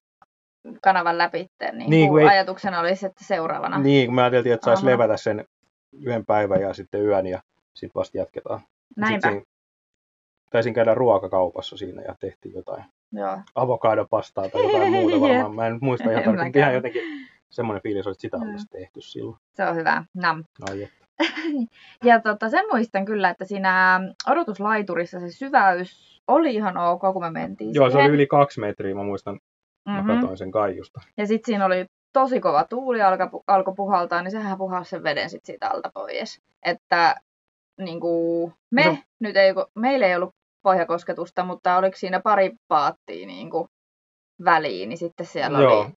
kanavan 0.82 1.18
läpi. 1.18 1.38
Niin, 1.38 1.78
Niin, 1.78 1.90
niin 1.90 2.08
kun 2.08 2.20
ei- 2.20 2.28
ajatuksena 2.28 2.80
olisi, 2.80 3.06
että 3.06 3.24
seuraavana. 3.24 3.78
Niin, 3.78 4.06
kun 4.06 4.14
me 4.14 4.22
ajateltiin, 4.22 4.52
että 4.52 4.64
saisi 4.64 4.86
levätä 4.86 5.16
sen 5.16 5.44
yhden 5.92 6.26
päivän 6.26 6.60
ja 6.60 6.74
sitten 6.74 7.02
yön 7.04 7.26
ja 7.26 7.42
sitten 7.74 7.94
vasta 8.00 8.18
jatketaan. 8.18 8.60
Näinpä. 8.96 9.28
Sitten 9.28 9.46
taisin 10.50 10.74
käydä 10.74 10.94
ruokakaupassa 10.94 11.76
siinä 11.76 12.02
ja 12.02 12.14
tehtiin 12.20 12.54
jotain 12.54 12.84
Joo. 13.12 13.38
avokadopastaa 13.54 14.48
tai 14.48 14.62
jotain 14.72 14.92
muuta 14.92 15.20
varmaan. 15.28 15.54
Mä 15.54 15.66
en 15.66 15.78
muista 15.80 16.10
ihan 16.10 16.24
tarkkaan, 16.24 16.46
mäkään. 16.46 16.62
ihan 16.62 16.74
jotenkin 16.74 17.02
semmoinen 17.50 17.82
fiilis 17.82 18.06
oli, 18.06 18.12
että 18.12 18.20
sitä 18.22 18.36
olisi 18.36 18.66
tehty 18.70 19.00
silloin. 19.00 19.36
Se 19.54 19.64
on 19.66 19.76
hyvä. 19.76 20.04
Nam. 20.14 20.44
Ai, 20.70 20.82
et. 20.82 20.90
Ja 22.04 22.20
tota, 22.20 22.48
sen 22.48 22.64
muistan 22.72 23.04
kyllä, 23.04 23.30
että 23.30 23.44
siinä 23.44 24.00
odotuslaiturissa 24.30 25.20
se 25.20 25.30
syväys 25.30 26.22
oli 26.28 26.54
ihan 26.54 26.76
ok, 26.76 27.00
kun 27.12 27.22
me 27.22 27.30
mentiin 27.30 27.74
Joo, 27.74 27.90
se 27.90 27.96
oli 27.96 28.02
siihen. 28.02 28.14
yli 28.14 28.26
kaksi 28.26 28.60
metriä, 28.60 28.94
mä 28.94 29.02
muistan, 29.02 29.40
Mhm. 29.88 30.06
mä 30.06 30.12
katsoin 30.14 30.36
sen 30.38 30.50
kaiusta. 30.50 31.00
Ja 31.16 31.26
sitten 31.26 31.46
siinä 31.46 31.64
oli 31.66 31.86
tosi 32.12 32.40
kova 32.40 32.64
tuuli, 32.64 33.02
alkoi 33.02 33.40
alko 33.46 33.72
puhaltaa, 33.74 34.22
niin 34.22 34.30
sehän 34.30 34.58
puhalsi 34.58 34.90
sen 34.90 35.02
veden 35.02 35.30
sit 35.30 35.44
siitä 35.44 35.70
alta 35.70 35.90
pois. 35.94 36.40
Että 36.62 37.14
niin 37.80 38.00
kuin, 38.00 38.52
me 38.70 38.84
No. 38.84 38.96
nyt 39.20 39.36
ei, 39.36 39.52
meillä 39.74 40.06
ei 40.06 40.16
ollut 40.16 40.34
pohjakosketusta, 40.62 41.44
mutta 41.44 41.76
oliko 41.76 41.96
siinä 41.96 42.20
pari 42.20 42.52
paattia 42.68 43.26
niin 43.26 43.50
kuin, 43.50 43.68
väliin, 44.44 44.88
niin 44.88 44.98
sitten 44.98 45.26
siellä 45.26 45.60
Joo. 45.60 45.80
oli... 45.80 45.90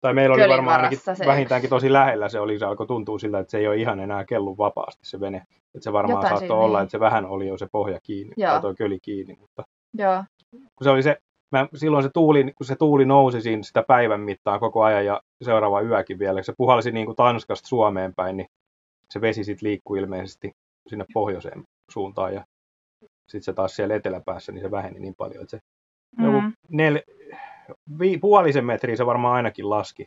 Tai 0.00 0.14
meillä 0.14 0.34
oli 0.34 0.48
varmaan 0.48 0.76
ainakin 0.76 0.98
se 0.98 1.26
vähintäänkin 1.26 1.70
tosi 1.70 1.92
lähellä 1.92 2.28
se 2.28 2.40
oli, 2.40 2.58
se 2.58 2.64
alkoi 2.64 2.86
tuntua 2.86 3.18
siltä, 3.18 3.38
että 3.38 3.50
se 3.50 3.58
ei 3.58 3.68
ole 3.68 3.76
ihan 3.76 4.00
enää 4.00 4.24
kellu 4.24 4.58
vapaasti 4.58 5.06
se 5.06 5.20
vene. 5.20 5.38
Että 5.74 5.84
se 5.84 5.92
varmaan 5.92 6.16
Jotain 6.16 6.28
saattoi 6.30 6.48
siinä, 6.48 6.54
olla, 6.54 6.78
niin. 6.78 6.82
että 6.82 6.90
se 6.90 7.00
vähän 7.00 7.26
oli 7.26 7.48
jo 7.48 7.58
se 7.58 7.68
pohja 7.72 8.00
kiinni, 8.02 8.34
Joo. 8.36 8.52
tai 8.52 8.60
tuo 8.60 8.74
köli 8.74 8.98
kiinni, 9.02 9.36
mutta 9.40 9.64
Joo, 9.98 10.24
kun 10.50 10.84
se 10.84 10.90
oli 10.90 11.02
se, 11.02 11.16
mä, 11.52 11.68
silloin 11.74 12.04
se 12.04 12.10
tuuli, 12.14 12.52
kun 12.52 12.66
se 12.66 12.76
tuuli 12.76 13.04
nousi 13.04 13.40
siinä 13.40 13.62
sitä 13.62 13.82
päivän 13.82 14.20
mittaan 14.20 14.60
koko 14.60 14.82
ajan 14.82 15.04
ja 15.04 15.20
seuraava 15.42 15.80
yökin 15.80 16.18
vielä, 16.18 16.38
kun 16.38 16.44
se 16.44 16.54
puhalsi 16.56 16.92
niin 16.92 17.06
kuin 17.06 17.16
Tanskasta 17.16 17.68
Suomeen 17.68 18.14
päin, 18.14 18.36
niin 18.36 18.48
se 19.10 19.20
vesi 19.20 19.44
sitten 19.44 19.68
liikkui 19.68 19.98
ilmeisesti 19.98 20.52
sinne 20.86 21.04
pohjoiseen 21.12 21.64
suuntaan 21.90 22.34
ja 22.34 22.44
sitten 23.26 23.42
se 23.42 23.52
taas 23.52 23.76
siellä 23.76 23.94
eteläpäässä, 23.94 24.52
niin 24.52 24.62
se 24.62 24.70
väheni 24.70 25.00
niin 25.00 25.14
paljon, 25.14 25.42
että 25.42 25.56
se 25.56 25.60
joku 26.22 26.40
mm. 26.40 26.52
nel, 26.70 27.00
vi, 27.98 28.18
puolisen 28.18 28.64
metriä 28.64 28.96
se 28.96 29.06
varmaan 29.06 29.34
ainakin 29.34 29.70
laski. 29.70 30.06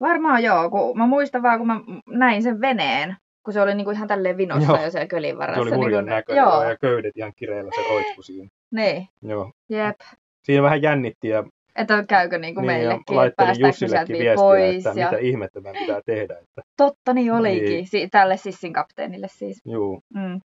Varmaan 0.00 0.42
joo, 0.42 0.70
kun 0.70 0.98
mä 0.98 1.06
muistan 1.06 1.42
vaan, 1.42 1.58
kun 1.58 1.66
mä 1.66 1.80
näin 2.06 2.42
sen 2.42 2.60
veneen, 2.60 3.16
kun 3.42 3.52
se 3.52 3.60
oli 3.62 3.74
niinku 3.74 3.90
ihan 3.90 4.08
tälleen 4.08 4.36
vinossa 4.36 4.72
Joo. 4.72 4.82
jo 4.84 4.90
siellä 4.90 5.06
kölin 5.06 5.38
varassa. 5.38 5.54
Se 5.54 5.60
oli 5.60 5.70
niin 5.70 5.80
hurjan 5.80 6.04
kun- 6.04 6.10
näköinen 6.10 6.42
Joo, 6.42 6.62
ja 6.62 6.76
köydet 6.76 7.16
ihan 7.16 7.32
kireillä 7.36 7.70
se 7.74 7.88
roiskui 7.90 8.24
siinä. 8.24 8.48
niin, 8.70 9.08
Joo. 9.22 9.52
jep. 9.68 10.00
Siinä 10.42 10.62
vähän 10.62 10.82
jännitti 10.82 11.28
ja, 11.28 11.44
Että 11.76 12.04
käykö 12.08 12.38
niinku 12.38 12.60
niin, 12.60 12.68
ja 12.68 12.76
meillekin, 12.76 13.22
että 13.26 13.34
päästäänkö 13.36 13.66
Jussillekin 13.66 14.18
viestiä, 14.18 14.34
pois. 14.34 14.86
että 14.86 15.00
ja... 15.00 15.06
mitä 15.10 15.18
ihmettä 15.22 15.60
meidän 15.60 15.80
pitää 15.82 16.00
tehdä. 16.06 16.34
Että, 16.38 16.62
Totta 16.76 17.14
niin 17.14 17.32
olikin, 17.32 17.62
Niin. 17.68 17.86
si- 17.86 18.08
tälle 18.08 18.36
sissin 18.36 18.72
kapteenille 18.72 19.26
siis. 19.30 19.60
juu. 19.64 20.00
Mm. 20.14 20.40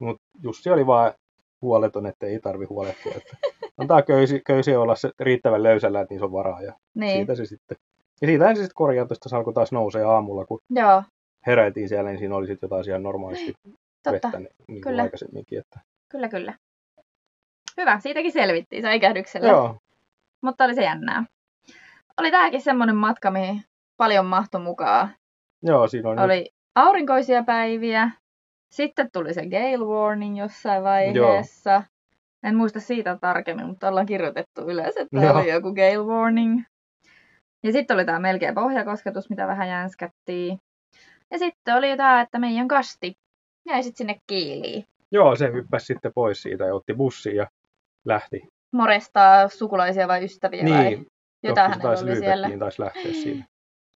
Mutta 0.00 0.22
Jussi 0.42 0.70
oli 0.70 0.86
vaan 0.86 1.12
huoleton, 1.62 2.06
että 2.06 2.26
ei 2.26 2.40
tarvi 2.40 2.64
huolehtia. 2.64 3.12
Että 3.16 3.36
antaa 3.78 4.02
köysi, 4.02 4.40
köysi 4.46 4.76
olla 4.76 4.94
se 4.96 5.10
riittävän 5.20 5.62
löysällä, 5.62 6.00
että 6.00 6.14
niissä 6.14 6.24
on 6.26 6.32
varaa. 6.32 6.62
Ja 6.62 6.72
Niin, 6.94 7.16
siitä 7.16 7.34
se 7.34 7.46
sitten. 7.46 7.76
Ja 8.22 8.26
siitähän 8.28 8.56
se 8.56 8.62
sitten 8.62 8.74
korjautui, 8.74 9.14
että 9.14 9.28
se 9.28 9.36
alkoi 9.36 9.54
taas 9.54 9.72
nousee 9.72 10.04
aamulla, 10.04 10.46
kun 10.46 10.58
joo, 10.70 11.02
heräiltiin 11.46 11.88
siellä, 11.88 12.10
niin 12.10 12.18
siinä 12.18 12.36
oli 12.36 12.46
sitten 12.46 12.66
jotain 12.66 12.88
ihan 12.88 13.02
normaalisti 13.02 13.52
totta. 14.02 14.12
vettä 14.12 14.38
niin 14.38 14.48
kuin 14.68 14.80
Kyllä. 14.80 15.02
aikaisemminkin. 15.02 15.58
Että, 15.58 15.80
Kyllä, 16.08 16.28
kyllä. 16.28 16.54
Hyvä, 17.76 18.00
siitäkin 18.00 18.32
selvittiin 18.32 18.82
säikähdyksellä. 18.82 19.48
joo, 19.48 19.76
Mutta 20.46 20.64
oli 20.64 20.74
se 20.74 20.82
jännää. 20.82 21.24
Oli 22.20 22.30
tämäkin 22.30 22.60
semmoinen 22.60 22.96
matka, 22.96 23.30
mihin 23.30 23.64
paljon 23.96 24.26
mahtui 24.26 24.60
mukaan. 24.60 25.08
joo, 25.62 25.88
siinä 25.88 26.10
oli, 26.10 26.20
Oli 26.20 26.50
aurinkoisia 26.74 27.42
päiviä, 27.42 28.10
sitten 28.70 29.10
tuli 29.12 29.34
se 29.34 29.42
gale 29.46 29.86
warning 29.86 30.38
jossain 30.38 30.82
vaiheessa. 30.82 31.82
En 32.42 32.56
muista 32.56 32.80
siitä 32.80 33.18
tarkemmin, 33.20 33.66
mutta 33.66 33.88
ollaan 33.88 34.06
kirjoitettu 34.06 34.60
ylös, 34.60 34.96
että 34.96 35.20
Joo. 35.20 35.38
oli 35.38 35.50
joku 35.50 35.74
gale 35.74 36.06
warning. 36.06 36.62
Ja 37.62 37.72
sitten 37.72 37.94
oli 37.94 38.04
tämä 38.04 38.18
melkein 38.18 38.54
pohjakosketus, 38.54 39.30
mitä 39.30 39.46
vähän 39.46 39.68
jänskättiin. 39.68 40.58
Ja 41.30 41.38
sitten 41.38 41.74
oli 41.74 41.96
tämä, 41.96 42.20
että 42.20 42.38
meidän 42.38 42.68
kasti 42.68 43.14
jäi 43.68 43.82
sitten 43.82 43.98
sinne 43.98 44.20
kiiliin. 44.26 44.84
Joo, 45.12 45.36
se 45.36 45.52
hyppäsi 45.52 45.86
sitten 45.86 46.12
pois 46.14 46.42
siitä 46.42 46.64
ja 46.64 46.74
otti 46.74 46.94
bussin 46.94 47.36
ja 47.36 47.46
lähti. 48.04 48.55
Morestaa 48.76 49.48
sukulaisia 49.48 50.08
vai 50.08 50.24
ystäviä 50.24 50.64
vai 50.70 50.84
Niin, 50.84 51.06
jotain 51.42 51.44
johonkin 51.44 51.62
hänellä 51.62 51.82
taisi 51.82 52.04
oli 52.04 52.16
siellä. 52.16 52.34
Lyypekkiin, 52.36 52.58
taisi 52.60 52.82
lähteä 52.82 53.12
siitä. 53.22 53.44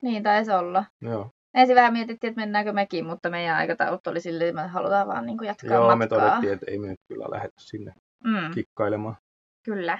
Niin 0.03 0.23
taisi 0.23 0.51
olla. 0.51 0.85
Joo, 1.01 1.31
Ensin 1.55 1.77
vähän 1.77 1.93
mietittiin, 1.93 2.29
että 2.29 2.41
mennäänkö 2.41 2.73
mekin, 2.73 3.07
mutta 3.07 3.31
meidän 3.31 3.57
aikataulut 3.57 4.07
oli 4.07 4.21
silleen, 4.21 4.49
että 4.51 4.63
me 4.63 4.69
halutaan 4.69 5.07
vaan 5.09 5.27
niin 5.27 5.39
jatkaa 5.43 5.75
Joo 5.77 5.89
me 5.89 5.95
matkaa. 5.97 6.21
todettiin, 6.21 6.53
että 6.53 6.67
ei 6.69 6.79
me 6.79 6.87
nyt 6.87 7.01
kyllä 7.09 7.27
lähdetä 7.31 7.55
sinne 7.59 7.93
Mm, 8.25 8.55
kikkailemaan. 8.55 9.17
kyllä. 9.65 9.99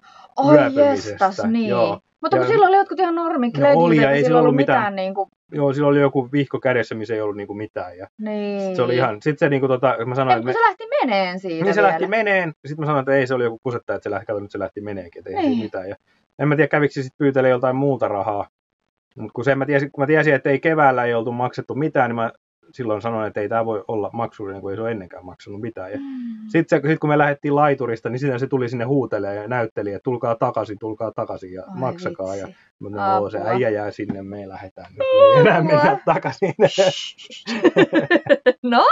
Yöpymisestä, 0.52 1.26
jestas, 1.26 1.46
niin. 1.46 1.70
joo. 1.70 2.00
Mutta 2.22 2.38
kun 2.38 2.46
Ja- 2.46 2.52
silloin 2.52 2.70
oli 2.70 2.78
jotkut 2.78 3.00
ihan 3.00 3.16
normit 3.16 3.58
No 3.58 3.68
oli, 3.76 3.98
ja 3.98 4.12
ei 4.12 4.26
ollut 4.26 4.40
ollut 4.40 4.56
mitään, 4.56 4.80
mitään- 4.80 4.96
niin 4.96 5.14
kuin, 5.14 5.30
Joo, 5.53 5.74
sillä 5.74 5.88
oli 5.88 6.00
joku 6.00 6.29
vihko 6.31 6.60
kädessä, 6.60 6.95
missä 6.95 7.13
ei 7.13 7.22
ollut 7.22 7.36
niinku 7.38 7.53
mitään. 7.53 7.98
Ja 7.98 8.07
niin. 8.19 8.62
sit 8.62 8.75
se 8.75 8.81
oli 8.81 8.95
ihan, 8.95 9.15
sitten 9.22 9.45
se 9.45 9.50
niinku 9.50 9.67
tota, 9.67 9.95
mä 10.05 10.15
sanoin, 10.15 10.33
Ei, 10.33 10.38
että 10.39 10.45
me, 10.45 10.53
se 10.53 10.60
lähti 10.60 10.83
meneen 11.01 11.39
siitä 11.39 11.63
niin 11.65 11.74
se 11.74 11.81
vielä. 11.81 11.88
lähti 11.91 12.07
meneen, 12.07 12.53
sitten 12.65 12.79
mä 12.81 12.86
sanoin, 12.86 13.01
että 13.01 13.12
ei 13.15 13.27
se 13.27 13.33
oli 13.33 13.43
joku 13.43 13.60
kusettaja, 13.63 13.95
että 13.95 14.03
se 14.03 14.12
lähti, 14.12 14.25
kato, 14.25 14.39
nyt 14.39 14.51
se 14.51 14.60
lähti 14.60 14.81
meneenkin, 14.81 15.19
että 15.19 15.29
ei 15.29 15.36
Niin. 15.50 15.60
mitään. 15.60 15.89
Ja 15.89 15.95
en 16.39 16.48
mä 16.48 16.55
tiedä, 16.55 16.67
kävikö 16.67 16.93
se 16.93 17.03
sitten 17.03 17.17
pyytelee 17.17 17.50
joltain 17.51 17.75
muuta 17.75 18.07
rahaa. 18.07 18.48
Mutta 19.15 19.33
kun, 19.33 19.43
se, 19.45 19.55
mä 19.55 19.65
tiesin, 19.65 19.91
kun 19.91 20.01
mä 20.01 20.07
tiesin, 20.07 20.33
että 20.33 20.50
ei 20.50 20.60
keväällä 20.60 21.03
ei 21.05 21.13
oltu 21.13 21.31
maksettu 21.31 21.75
mitään, 21.75 22.10
niin 22.10 22.15
mä 22.15 22.31
silloin 22.74 23.01
sanoin, 23.01 23.27
että 23.27 23.42
ei 23.42 23.50
tämä 23.50 23.65
voi 23.65 23.84
olla 23.88 24.10
maksullinen, 24.13 24.62
kun 24.62 24.72
ei 24.72 24.75
se 24.77 24.82
ole 24.82 24.92
ennenkään 24.92 25.25
maksanut 25.25 25.62
mitään. 25.62 25.92
Ja 25.92 25.98
Mm. 25.98 26.03
sitten 26.48 26.82
sit, 26.88 27.00
kun 27.00 27.10
me 27.10 27.18
lähdettiin 27.18 27.56
laiturista, 27.56 28.10
niin 28.10 28.20
sitten 28.20 28.39
se 28.39 28.48
tuli 28.48 28.70
sinne 28.70 28.86
huutelemaan 28.86 29.36
ja 29.38 29.48
näytteli, 29.48 29.94
että 29.94 30.03
tulkaa 30.03 30.36
takaisin, 30.36 30.80
tulkaa 30.80 31.12
takaisin 31.15 31.53
ja 31.53 31.63
Ai 31.63 31.80
maksakaa. 31.80 32.36
Ja 32.36 32.48
vitsi. 32.48 32.60
mä 32.80 32.89
sanoin, 32.89 33.15
"Joo, 33.15 33.30
se 33.30 33.39
äijä 33.46 33.70
jää 33.70 33.92
sinne, 33.92 34.24
me 34.24 34.48
lähdetään 34.50 34.88
nyt, 34.92 34.98
me 34.98 35.36
ei 35.36 35.39
enää 35.42 35.63
mennä 35.63 36.00
takaisin. 36.06 36.53
no, 38.63 38.86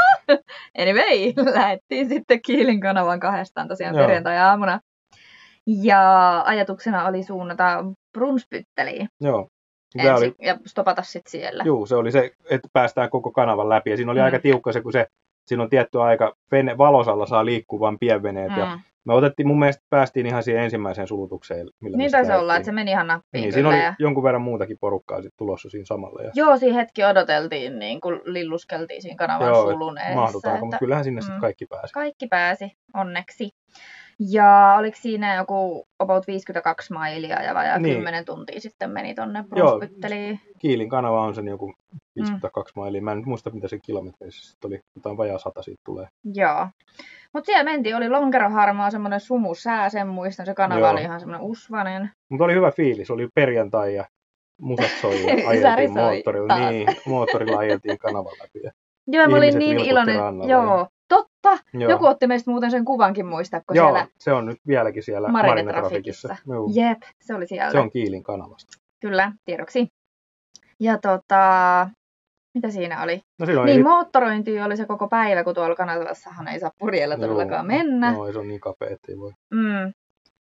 anyway, 0.79 1.33
lähdettiin 1.53 2.09
sitten 2.09 2.39
Kiilin 2.45 2.79
kanavan 2.79 3.19
kahdestaan 3.19 3.67
tosiaan 3.67 3.95
Joo. 3.95 4.03
perjantai-aamuna. 4.05 4.79
Ja 5.67 6.41
ajatuksena 6.45 7.05
oli 7.07 7.23
suunnata 7.23 7.85
Brunspytteliin 8.13 9.07
Joo. 9.21 9.47
Ensin 9.95 10.13
oli, 10.15 10.36
ja 10.39 10.57
stopata 10.65 11.01
sitten 11.03 11.31
siellä. 11.31 11.63
juu, 11.65 11.86
se 11.86 11.95
oli 11.95 12.12
se, 12.12 12.31
että 12.50 12.67
päästään 12.74 13.10
koko 13.10 13.31
kanavan 13.31 13.69
läpi. 13.69 13.89
Ja 13.89 13.98
siinä 13.98 14.12
oli 14.12 14.19
Mm. 14.19 14.25
aika 14.25 14.39
tiukka 14.39 14.71
se, 14.71 14.81
kun 14.81 14.91
se, 14.91 15.07
siinä 15.48 15.63
on 15.63 15.69
tietty 15.69 16.01
aika, 16.01 16.36
vene, 16.51 16.77
valosalla 16.77 17.25
saa 17.25 17.45
liikkua 17.45 17.79
vain 17.79 18.00
pienveneet. 18.00 18.51
Ja 18.57 18.65
Mm. 18.65 18.81
me 19.05 19.13
otettiin, 19.13 19.48
mun 19.48 19.60
mielestä 19.60 19.83
päästiin 19.89 20.25
ihan 20.25 20.43
siihen 20.43 20.63
ensimmäiseen 20.63 21.07
sulutukseen. 21.07 21.67
Millä 21.79 21.98
Niin 21.98 22.12
taisi 22.12 22.31
olla, 22.31 22.55
että 22.55 22.65
se 22.65 22.71
meni 22.71 22.91
ihan 22.91 23.07
nappiin 23.07 23.41
Niin, 23.41 23.53
siinä 23.53 23.69
oli 23.69 23.83
Ja... 23.83 23.93
jonkun 24.00 24.24
verran 24.24 24.41
muutakin 24.41 24.77
porukkaa 24.79 25.17
sitten 25.21 25.38
tulossa 25.38 25.69
siinä 25.69 25.86
samalla. 25.86 26.21
Ja, 26.24 26.31
Joo, 26.36 26.57
siinä 26.57 26.75
hetki 26.75 27.03
odoteltiin, 27.03 27.79
niin 27.79 28.01
kun 28.01 28.21
lilluskeltiin 28.25 29.01
siinä 29.01 29.15
kanavan 29.17 29.48
Joo, 29.48 29.71
sulun 29.71 29.98
edessä. 29.98 30.15
mahdutaanko, 30.15 30.65
mutta 30.65 30.77
kyllähän 30.79 31.03
sinne 31.03 31.19
Mm. 31.21 31.25
sitten 31.25 31.41
kaikki 31.41 31.65
pääsi. 31.65 31.93
Kaikki 31.93 32.27
pääsi, 32.27 32.71
onneksi. 32.93 33.50
Ja 34.29 34.75
oliko 34.79 34.97
siinä 35.01 35.35
joku 35.35 35.87
about 35.99 36.27
52 36.27 36.93
mailia 36.93 37.41
ja 37.43 37.53
vajaa 37.55 37.79
Niin. 37.79 37.95
10 37.97 38.25
tuntia 38.25 38.59
sitten 38.61 38.89
meni 38.91 39.15
tonne 39.15 39.39
Joo. 39.55 39.67
Brunspytteliin. 39.79 40.39
Kiilin 40.59 40.89
kanava 40.89 41.21
on 41.21 41.35
sen 41.35 41.47
joku 41.47 41.73
Mm. 41.91 41.99
52 42.15 42.73
mailia. 42.75 43.01
Mä 43.01 43.11
en 43.11 43.23
muista, 43.25 43.49
mitä 43.49 43.67
se 43.67 43.79
kilometreissä 43.79 44.51
sitten 44.51 44.67
oli. 44.69 44.79
Jotain 44.95 45.17
vajaa 45.17 45.37
sata 45.37 45.61
siitä 45.61 45.81
tulee. 45.85 46.07
Joo. 46.33 46.67
Mutta 47.33 47.45
siellä 47.45 47.63
mentiin, 47.63 47.95
oli 47.95 48.09
lonkeroharmaa, 48.09 48.91
semmoinen 48.91 49.19
sumusää, 49.19 49.89
sen 49.89 50.07
muistan, 50.07 50.45
se 50.45 50.53
kanava 50.53 50.79
Joo. 50.79 50.91
oli 50.91 51.01
ihan 51.01 51.19
semmoinen 51.19 51.47
usvanen. 51.47 52.09
Mutta 52.29 52.43
oli 52.45 52.53
hyvä 52.53 52.71
fiilis. 52.71 53.11
Oli 53.11 53.27
perjantai 53.35 53.95
ja 53.95 54.05
musat 54.61 54.91
soi 55.01 55.21
ja 55.25 55.27
ajeltiin 55.49 55.93
moottorilla. 55.93 56.47
taas. 56.47 56.69
Niin, 56.71 56.87
moottorilla 57.05 57.57
ajeltiin 57.57 57.97
kanavan 57.97 58.33
läpi. 58.41 58.75
Joo, 59.07 59.27
mä 59.27 59.37
olin 59.37 59.59
niin 59.59 59.79
iloinen. 59.79 60.15
Joo, 60.49 60.87
totta. 61.15 61.63
joo. 61.73 61.91
Joku 61.91 62.05
otti 62.05 62.27
meistä 62.27 62.51
muuten 62.51 62.71
sen 62.71 62.85
kuvankin 62.85 63.25
muistatko 63.25 63.73
Joo, 63.73 63.85
siellä 63.85 64.07
se 64.17 64.33
on 64.33 64.45
nyt 64.45 64.57
vieläkin 64.67 65.03
siellä 65.03 65.29
Marinetrafikissa. 65.29 66.35
Jep, 66.73 67.01
se 67.21 67.35
oli 67.35 67.47
siellä. 67.47 67.71
Se 67.71 67.79
on 67.79 67.91
Kiilin 67.91 68.23
kanavasta. 68.23 68.77
Kyllä, 69.01 69.31
tiedoksi. 69.45 69.87
Ja 70.79 70.97
tota, 70.97 71.89
mitä 72.55 72.69
siinä 72.69 73.03
oli? 73.03 73.21
No 73.39 73.45
silloin 73.45 73.65
niin, 73.65 73.77
ei 73.77 73.83
moottorointi 73.83 74.61
oli 74.61 74.77
se 74.77 74.85
koko 74.85 75.07
päivä, 75.07 75.43
kun 75.43 75.53
tuolla 75.53 75.75
kanavassahan 75.75 76.47
ei 76.47 76.59
saa 76.59 76.71
purjeella 76.79 77.15
Joo. 77.15 77.21
todellakaan 77.21 77.67
mennä. 77.67 78.11
No, 78.11 78.31
se 78.31 78.39
on 78.39 78.47
niin 78.47 78.59
kapea, 78.59 78.89
että 78.89 79.11
ei 79.11 79.17
voi. 79.17 79.31
Mm. 79.53 79.93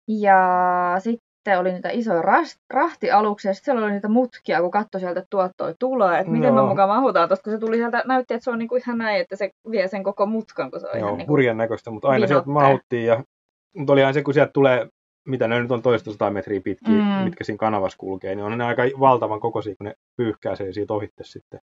Ja 0.07 0.95
sitten 0.99 1.27
oli 1.59 1.73
niitä 1.73 1.89
isoja 1.91 2.21
rast- 2.21 2.59
rahtialuksia, 2.73 3.49
ja 3.49 3.53
sitten 3.53 3.65
siellä 3.65 3.85
oli 3.85 3.93
niitä 3.93 4.07
mutkia, 4.07 4.61
kun 4.61 4.71
katsoi 4.71 5.01
sieltä, 5.01 5.19
että 5.19 5.29
tuot 5.29 5.51
toi 5.57 5.73
tulee, 5.79 6.19
että 6.19 6.31
miten 6.31 6.53
me 6.53 6.59
Joo. 6.59 6.67
mukaan 6.69 6.89
mahutaan 6.89 7.29
tuosta, 7.29 7.43
kun 7.43 7.53
se 7.53 7.59
tuli 7.59 7.75
sieltä, 7.77 8.03
näytti, 8.05 8.33
että 8.33 8.43
se 8.43 8.51
on 8.51 8.59
niinku 8.59 8.75
ihan 8.75 8.97
näin, 8.97 9.21
että 9.21 9.35
se 9.35 9.49
vie 9.71 9.87
sen 9.87 10.03
koko 10.03 10.25
mutkan, 10.25 10.71
kun 10.71 10.79
se 10.79 10.87
on 10.87 10.99
Joo, 10.99 11.07
ihan 11.07 11.17
niinku... 11.17 11.57
näköistä, 11.57 11.91
mutta 11.91 12.07
aina 12.07 12.27
sieltä 12.27 12.49
mahuttiin. 12.49 13.05
Ja, 13.05 13.23
mutta 13.77 13.93
olihan 13.93 14.13
se, 14.13 14.23
kun 14.23 14.33
sieltä 14.33 14.51
tulee, 14.53 14.87
mitä 15.27 15.47
ne 15.47 15.61
nyt 15.61 15.71
on 15.71 15.81
toista 15.81 16.11
sata 16.11 16.29
metriä 16.31 16.61
pitkiä, 16.61 16.95
Mm. 16.95 17.23
mitkä 17.23 17.43
siinä 17.43 17.57
kanavassa 17.57 17.97
kulkee, 17.97 18.35
niin 18.35 18.45
on 18.45 18.57
ne 18.57 18.63
aika 18.63 18.83
valtavan 18.99 19.39
kokoisia, 19.39 19.75
kun 19.75 19.85
ne 19.85 19.93
pyyhkäisee 20.17 20.73
siitä 20.73 20.93
ohitte 20.93 21.23
sitten 21.23 21.59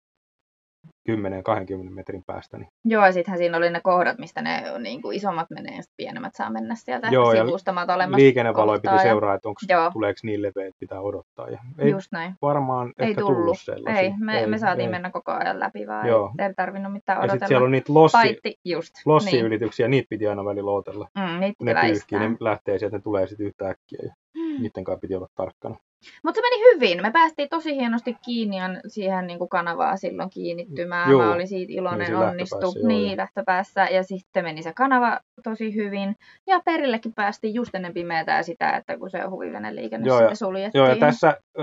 10-20 1.08 1.90
metrin 1.90 2.24
päästä. 2.26 2.58
Niin. 2.58 2.68
Joo, 2.84 3.06
ja 3.06 3.12
sittenhän 3.12 3.38
siinä 3.38 3.56
oli 3.56 3.70
ne 3.70 3.80
kohdat, 3.82 4.18
mistä 4.18 4.42
ne 4.42 4.62
niinku 4.78 5.10
isommat 5.10 5.50
menee, 5.50 5.76
ja 5.76 5.82
pienemmät 5.96 6.34
saa 6.34 6.50
mennä 6.50 6.74
sieltä 6.74 7.08
Joo, 7.10 7.32
ja 7.32 7.44
sivusta 7.46 7.72
matalemmas 7.72 8.16
Liikennevaloja 8.18 8.80
piti 8.80 8.94
ja- 8.94 9.02
seuraa, 9.02 9.34
että 9.34 9.48
onko 9.48 9.60
Joo. 9.68 9.90
tuleeko 9.92 10.18
niin 10.22 10.42
leveä, 10.42 10.66
että 10.68 10.78
pitää 10.80 11.00
odottaa. 11.00 11.50
Ja 11.50 11.58
ei 11.78 11.90
Just 11.90 12.12
näin. 12.12 12.34
varmaan 12.42 12.92
Ei 12.98 13.08
ehkä 13.08 13.20
tullut. 13.20 13.36
tullut 13.38 13.58
sellaisia. 13.60 14.00
Ei, 14.02 14.12
me, 14.20 14.46
me 14.46 14.58
saatiin 14.58 14.90
mennä 14.90 15.10
koko 15.10 15.32
ajan 15.32 15.60
läpi 15.60 15.86
vaan, 15.86 16.06
Joo. 16.06 16.30
ei, 16.38 16.46
ei 16.46 16.54
tarvinnut 16.54 16.92
mitään 16.92 17.16
Ja 17.16 17.20
odotella. 17.20 17.34
sitten 17.34 17.48
siellä 17.48 17.64
on 17.64 17.70
niitä 17.72 17.94
lossi, 17.94 18.18
Paitti, 18.18 18.58
just. 18.64 18.94
niin. 18.94 19.02
lossiylityksiä, 19.06 19.88
niitä 19.88 20.06
piti 20.10 20.26
aina 20.26 20.44
välillä 20.44 20.70
odotella. 20.70 21.08
Mm, 21.18 21.40
niitä 21.40 21.64
ne 21.64 21.74
pyyhkii, 21.80 22.18
ne 22.18 22.36
lähtee 22.40 22.78
sieltä, 22.78 22.96
ne 22.96 23.02
tulee 23.02 23.26
sitten 23.26 23.46
yhtäkkiä 23.46 23.98
ja 24.02 24.12
Mm. 24.36 24.62
niiden 24.62 24.84
kanssa 24.84 25.00
piti 25.00 25.14
olla 25.14 25.28
tarkkana. 25.34 25.76
Mutta 26.24 26.38
se 26.38 26.42
meni 26.42 26.74
hyvin. 26.74 27.02
Me 27.02 27.10
päästiin 27.10 27.48
tosi 27.48 27.76
hienosti 27.76 28.16
kiinni 28.24 28.56
siihen 28.86 29.26
niin 29.26 29.38
kuin 29.38 29.48
kanavaa 29.48 29.96
silloin 29.96 30.30
kiinnittymään. 30.30 31.10
Juu. 31.10 31.22
Mä 31.22 31.32
olin 31.32 31.48
siitä 31.48 31.72
iloinen, 31.72 32.06
Niin 32.06 32.16
onnistu. 32.16 32.56
joo, 32.60 32.88
niin, 32.88 33.08
joo. 33.08 33.16
lähtöpäässä. 33.16 33.84
Ja 33.84 34.02
sitten 34.02 34.44
meni 34.44 34.62
se 34.62 34.72
kanava 34.72 35.20
tosi 35.44 35.74
hyvin. 35.74 36.16
Ja 36.46 36.60
perillekin 36.64 37.14
päästiin 37.14 37.54
just 37.54 37.74
ennen 37.74 37.94
pimeätä 37.94 38.32
ja 38.32 38.42
sitä, 38.42 38.70
että 38.70 38.98
kun 38.98 39.10
se 39.10 39.20
huviveneliikenne 39.22 40.06
Joo, 40.06 40.18
sitten 40.18 40.36
suljettiin. 40.36 40.80
Joo, 40.80 40.88
ja 40.88 40.96
tässä 40.96 41.36
ö, 41.58 41.62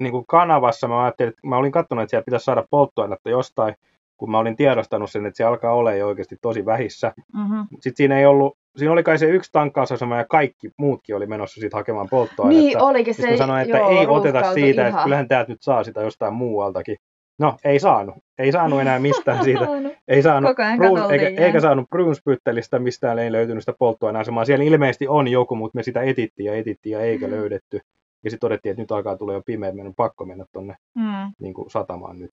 niin 0.00 0.12
kuin 0.12 0.26
kanavassa 0.26 0.88
mä 0.88 1.02
ajattelin, 1.04 1.28
että 1.28 1.46
mä 1.46 1.56
olin 1.56 1.72
katsonut, 1.72 2.02
että 2.02 2.10
siellä 2.10 2.24
pitäisi 2.24 2.44
saada 2.44 2.64
polttoainetta 2.70 3.30
jostain, 3.30 3.74
kun 4.16 4.30
mä 4.30 4.38
olin 4.38 4.56
tiedostanut 4.56 5.10
sen, 5.10 5.26
että 5.26 5.36
se 5.36 5.44
alkaa 5.44 5.74
olla 5.74 5.92
jo 5.94 6.06
oikeasti 6.06 6.36
tosi 6.42 6.66
vähissä. 6.66 7.12
Mm-hmm. 7.34 7.66
Sitten 7.70 7.96
siinä 7.96 8.18
ei 8.18 8.26
ollut, 8.26 8.58
siinä 8.76 8.92
oli 8.92 9.02
kai 9.02 9.18
se 9.18 9.26
yksi 9.26 9.52
tankkausasema 9.52 10.16
ja 10.16 10.24
kaikki 10.24 10.70
muutkin 10.76 11.16
oli 11.16 11.26
menossa 11.26 11.60
siitä 11.60 11.76
hakemaan 11.76 12.08
polttoainetta. 12.10 12.62
Niin 12.62 12.82
olikin 12.82 13.14
se. 13.14 13.36
Sanoin, 13.36 13.62
että 13.62 13.76
joo, 13.78 13.90
ei 14.00 14.06
oteta 14.06 14.54
siitä, 14.54 14.82
että 14.82 14.88
ihan. 14.88 15.04
kyllähän 15.04 15.28
täältä 15.28 15.52
nyt 15.52 15.62
saa 15.62 15.84
sitä 15.84 16.02
jostain 16.02 16.34
muualtakin. 16.34 16.96
No, 17.38 17.56
ei 17.64 17.80
saanut. 17.80 18.14
Ei 18.38 18.52
saanut 18.52 18.80
enää 18.80 18.98
mistään 18.98 19.44
siitä. 19.44 19.66
Ei 20.08 20.22
saanut 20.22 20.56
katoltiin 20.56 21.20
eikä, 21.20 21.44
eikä 21.44 21.60
saanut 21.60 21.90
Brunsbyttelistä 21.90 22.78
mistään 22.78 23.18
ei 23.18 23.32
löytynyt 23.32 23.62
sitä 23.62 23.74
polttoaineasemaa. 23.78 24.44
Siellä 24.44 24.64
ilmeisesti 24.64 25.08
on 25.08 25.28
joku, 25.28 25.56
mutta 25.56 25.76
me 25.76 25.82
sitä 25.82 26.02
etittiin 26.02 26.46
ja 26.46 26.54
etittiin 26.54 26.92
ja 26.92 27.00
eikä 27.00 27.30
löydetty. 27.30 27.80
Ja 28.24 28.30
sitten 28.30 28.40
todettiin, 28.46 28.70
että 28.70 28.82
nyt 28.82 28.92
alkaa 28.92 29.16
tulla 29.16 29.32
jo 29.32 29.42
pimeä, 29.46 29.72
meidän 29.72 29.86
on 29.86 29.94
pakko 29.94 30.24
mennä 30.24 30.44
tuonne 30.52 30.76
Mm. 30.94 31.32
niin 31.38 31.54
satamaan 31.68 32.18
nyt. 32.18 32.30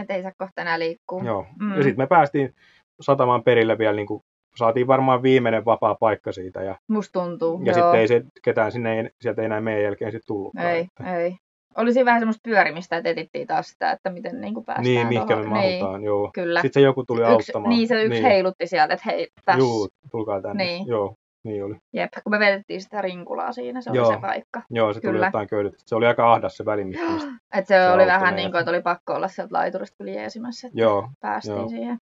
Että 0.00 0.14
ei 0.14 0.22
saa 0.22 0.32
kohta 0.38 0.62
enää 0.62 0.78
liikkua. 0.78 1.22
Joo. 1.24 1.46
Mm. 1.60 1.70
Ja 1.76 1.82
sitten 1.82 1.98
me 2.02 2.06
päästiin 2.06 2.54
satamaan 3.00 3.42
perille 3.44 3.78
vielä, 3.78 3.96
niin 3.96 4.06
kuin, 4.06 4.22
saatiin 4.56 4.86
varmaan 4.86 5.22
viimeinen 5.22 5.64
vapaa 5.64 5.94
paikka 5.94 6.32
siitä. 6.32 6.62
Ja, 6.62 6.74
Musta 6.88 7.20
tuntuu. 7.20 7.60
ja 7.64 7.72
joo. 7.72 7.74
sitten 7.74 8.00
ei 8.00 8.08
se 8.08 8.22
ketään 8.44 8.72
sinne, 8.72 9.00
ei, 9.00 9.10
sieltä 9.20 9.42
ei 9.42 9.46
enää 9.46 9.60
meidän 9.60 9.82
jälkeen 9.82 10.12
sitten 10.12 10.26
tullutkaan. 10.26 10.66
Ei, 10.66 10.80
Että- 10.80 11.16
ei. 11.16 11.36
Oli 11.76 11.92
siinä 11.92 12.04
vähän 12.04 12.20
semmoista 12.20 12.40
pyörimistä, 12.44 12.96
että 12.96 13.10
etittiin 13.10 13.46
taas 13.46 13.68
sitä, 13.68 13.90
että 13.90 14.10
miten 14.10 14.40
niin 14.40 14.54
kuin 14.54 14.64
päästään 14.66 14.84
Niin, 14.84 15.06
mihinkä 15.06 15.36
me 15.36 15.46
mahutaan, 15.46 16.02
joo. 16.04 16.22
Niin, 16.22 16.32
kyllä. 16.32 16.62
Sitten 16.62 16.80
se 16.82 16.84
joku 16.86 17.04
tuli 17.04 17.20
yksi, 17.20 17.32
auttamaan. 17.32 17.68
niin, 17.70 17.88
se 17.88 18.02
yksi 18.04 18.22
heilutti 18.22 18.66
sieltä, 18.66 18.94
että 18.94 19.10
hei, 19.10 19.28
tässä. 19.44 19.58
Juu, 19.58 19.88
tulkaa 20.10 20.42
tänne. 20.42 20.64
Niin. 20.64 20.86
Joo, 20.86 21.14
niin 21.44 21.64
oli. 21.64 21.76
Jep, 21.92 22.10
kun 22.24 22.30
me 22.30 22.38
vedettiin 22.38 22.80
sitä 22.82 23.02
rinkulaa 23.02 23.52
siinä, 23.52 23.80
se 23.80 23.90
Joo. 23.94 24.06
oli 24.06 24.14
se 24.14 24.20
paikka. 24.20 24.62
Joo, 24.70 24.92
se 24.92 25.00
tuli 25.00 25.12
Kyllä. 25.12 25.26
jotain 25.26 25.48
köydet. 25.48 25.74
Se 25.78 25.94
oli 25.94 26.06
aika 26.06 26.32
ahdas 26.32 26.56
se 26.56 26.64
väli, 26.64 26.84
mistä 26.84 27.04
Et 27.58 27.66
se, 27.66 27.74
Se 27.74 27.90
oli 27.90 28.06
vähän 28.06 28.20
meidät. 28.22 28.36
niin 28.36 28.50
kuin, 28.50 28.58
että 28.60 28.70
oli 28.70 28.82
pakko 28.82 29.14
olla 29.14 29.28
sieltä 29.28 29.54
laiturista 29.54 29.96
kyllä 29.98 30.10
jeesimässä, 30.10 30.66
että 30.66 30.80
Joo, 30.80 31.08
päästiin 31.20 31.56
joo. 31.56 31.68
siihen. 31.68 31.96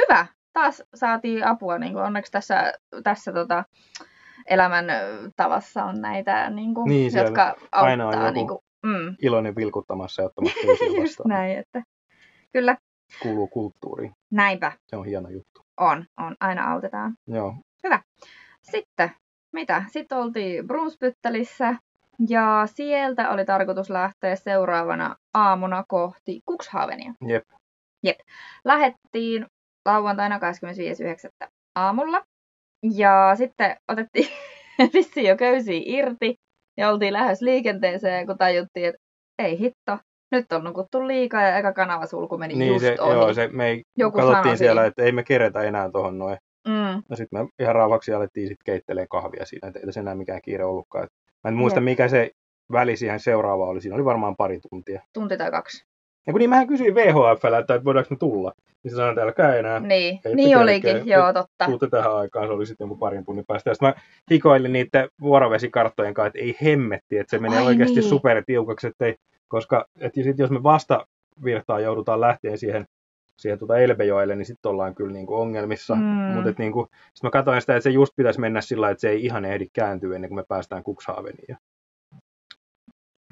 Hyvä! 0.00 0.26
Taas 0.52 0.82
saatiin 0.94 1.44
apua. 1.46 1.78
Niin 1.78 1.92
kuin 1.92 2.04
onneksi 2.04 2.32
tässä, 2.32 2.72
tässä 3.04 3.32
tota, 3.32 3.64
elämän 4.46 4.84
tavassa 5.36 5.84
on 5.84 6.00
näitä, 6.00 6.50
niin 6.50 6.74
kuin, 6.74 6.88
Niin, 6.88 7.12
jotka 7.16 7.54
aina 7.72 8.08
on 8.08 8.14
auttaa. 8.14 8.26
joku 8.26 8.34
Niin 8.34 8.48
kuin, 8.48 8.58
mm, 8.86 9.16
iloinen 9.22 9.56
vilkuttamassa 9.56 10.22
ja 10.22 10.26
ottamassa 10.26 10.58
vastaan. 11.02 11.28
näin, 11.28 11.58
että 11.58 11.82
kyllä, 12.52 12.76
Kuuluu 13.22 13.46
kulttuuriin. 13.48 14.12
näinpä 14.30 14.72
Se 14.88 14.96
on 14.96 15.04
hieno 15.06 15.28
juttu. 15.28 15.60
on, 15.80 16.04
on, 16.20 16.36
aina 16.40 16.72
autetaan. 16.72 17.14
Joo. 17.26 17.54
Sitten, 18.62 19.10
mitä? 19.52 19.84
Sitten 19.88 20.18
oltiin 20.18 20.66
Brunsbyttelissä 20.66 21.74
ja 22.28 22.62
sieltä 22.74 23.30
oli 23.30 23.44
tarkoitus 23.44 23.90
lähteä 23.90 24.36
seuraavana 24.36 25.16
aamuna 25.34 25.84
kohti 25.88 26.40
Cuxhavenia. 26.50 27.12
Jep. 28.02 28.18
Lähettiin 28.64 29.46
lauantaina 29.86 30.38
25.9. 31.42 31.48
aamulla 31.76 32.22
ja 32.94 33.32
sitten 33.34 33.76
otettiin 33.88 34.28
vissiin 34.94 35.26
jo 35.28 35.36
köysiä 35.36 35.80
irti 35.84 36.34
ja 36.76 36.90
oltiin 36.90 37.12
lähes 37.12 37.42
liikenteeseen, 37.42 38.26
kun 38.26 38.38
tajuttiin, 38.38 38.86
että 38.88 38.98
ei 39.38 39.58
hitto, 39.58 39.98
nyt 40.32 40.52
on 40.52 40.64
nukuttu 40.64 41.06
liikaa 41.08 41.42
ja 41.42 41.56
eka 41.58 41.72
kanavasulku 41.72 42.38
meni 42.38 42.54
Niin, 42.54 42.72
just 42.72 42.84
se, 42.84 42.96
ohi. 43.00 43.14
joo, 43.14 43.34
se, 43.34 43.48
me 43.48 43.68
ei, 43.68 43.82
Joku 43.98 44.18
katsottiin 44.18 44.58
siellä, 44.58 44.84
että 44.86 45.02
ei 45.02 45.12
me 45.12 45.22
keretä 45.22 45.62
enää 45.62 45.90
tuohon 45.90 46.18
noin. 46.18 46.36
Mm, 46.68 47.02
Ja 47.10 47.16
sitten 47.16 47.40
me 47.42 47.48
ihan 47.58 47.74
rauhaksi 47.74 48.12
alettiin 48.12 48.48
sitten 48.48 48.64
keittelee 48.64 49.06
kahvia 49.10 49.46
siinä, 49.46 49.68
että 49.68 49.80
ei 49.80 49.92
se 49.92 50.00
enää 50.00 50.14
mikään 50.14 50.40
kiire 50.44 50.64
ollutkaan. 50.64 51.08
Mä 51.44 51.48
en 51.48 51.54
muista, 51.54 51.78
Jep. 51.80 51.84
mikä 51.84 52.08
se 52.08 52.30
väli 52.72 52.96
siihen 52.96 53.20
seuraava 53.20 53.66
oli. 53.66 53.80
Siinä 53.80 53.94
oli 53.94 54.04
varmaan 54.04 54.36
pari 54.36 54.60
tuntia. 54.70 55.02
tunti 55.12 55.36
tai 55.36 55.50
kaksi. 55.50 55.84
Ja 56.26 56.32
kun 56.32 56.38
niin 56.38 56.50
mähän 56.50 56.66
kysyin 56.66 56.94
VHFllä, 56.94 57.58
että 57.58 57.84
voidaanko 57.84 58.08
me 58.10 58.16
tulla. 58.16 58.52
Niin 58.84 58.90
se 58.90 58.96
sanoi, 58.96 59.10
että 59.10 59.22
älkää 59.22 59.56
enää. 59.56 59.80
Niin, 59.80 60.20
Ei 60.24 60.34
niin 60.34 60.56
olikin, 60.58 60.90
oikein. 60.90 61.08
joo 61.08 61.32
totta. 61.32 61.64
Tuutte 61.66 61.88
tähän 61.90 62.16
aikaan, 62.16 62.46
se 62.46 62.52
oli 62.52 62.66
sitten 62.66 62.84
joku 62.84 62.96
parin 62.96 63.24
tunnin 63.24 63.44
päästä. 63.48 63.70
Ja 63.70 63.74
sitten 63.74 63.88
mä 63.88 63.94
hikoilin 64.30 64.72
niiden 64.72 65.08
vuorovesikarttojen 65.20 66.14
kanssa, 66.14 66.26
että 66.26 66.38
ei 66.38 66.56
hemmetti, 66.62 67.18
että 67.18 67.30
se 67.30 67.38
menee 67.38 67.58
Ai 67.58 67.66
oikeasti 67.66 68.00
niin. 68.00 68.08
supertiukaksi, 68.08 68.86
että 68.86 69.04
ei, 69.06 69.14
koska 69.48 69.86
että 70.00 70.22
sit 70.22 70.38
jos 70.38 70.50
me 70.50 70.62
vasta 70.62 71.06
virtaan 71.44 71.82
joudutaan 71.82 72.20
lähteen 72.20 72.58
siihen, 72.58 72.84
siihen 73.38 73.58
tuota 73.58 73.78
Elbejoelle, 73.78 74.36
niin 74.36 74.46
sitten 74.46 74.70
ollaan 74.70 74.94
kyllä 74.94 75.12
niinku 75.12 75.34
ongelmissa. 75.34 75.94
Mm. 75.94 76.00
Mutta 76.02 76.52
niinku, 76.58 76.88
sitten 76.92 77.28
mä 77.28 77.30
katsoin 77.30 77.60
sitä, 77.60 77.76
että 77.76 77.84
se 77.84 77.90
just 77.90 78.12
pitäisi 78.16 78.40
mennä 78.40 78.60
sillä 78.60 78.90
että 78.90 79.00
se 79.00 79.08
ei 79.08 79.24
ihan 79.24 79.44
ehdi 79.44 79.66
kääntyä 79.72 80.14
ennen 80.14 80.30
kuin 80.30 80.38
me 80.38 80.44
päästään 80.48 80.84
Cuxhaveniin. 80.84 81.44
Ja... 81.48 81.56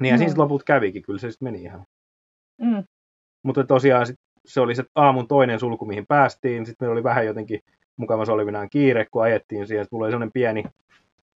Niin 0.01 0.11
ja 0.11 0.17
No. 0.17 0.17
sitten 0.17 0.41
loput 0.41 0.63
kävikin, 0.63 1.01
kyllä 1.01 1.19
se 1.19 1.31
sitten 1.31 1.45
meni 1.47 1.61
ihan. 1.63 1.85
Mm. 2.61 2.83
Mutta 3.43 3.63
tosiaan 3.63 4.05
sit 4.05 4.15
se 4.45 4.61
oli 4.61 4.75
se 4.75 4.83
aamun 4.95 5.27
toinen 5.27 5.59
sulku, 5.59 5.85
mihin 5.85 6.05
päästiin. 6.07 6.65
Sitten 6.65 6.85
meillä 6.85 6.93
oli 6.93 7.03
vähän 7.03 7.25
jotenkin 7.25 7.59
mukavassa 7.97 8.33
olevinaan 8.33 8.69
kiire, 8.69 9.05
kun 9.11 9.23
ajettiin 9.23 9.67
siihen. 9.67 9.85
Oli 9.91 10.11
sellainen 10.11 10.31
pieni 10.31 10.63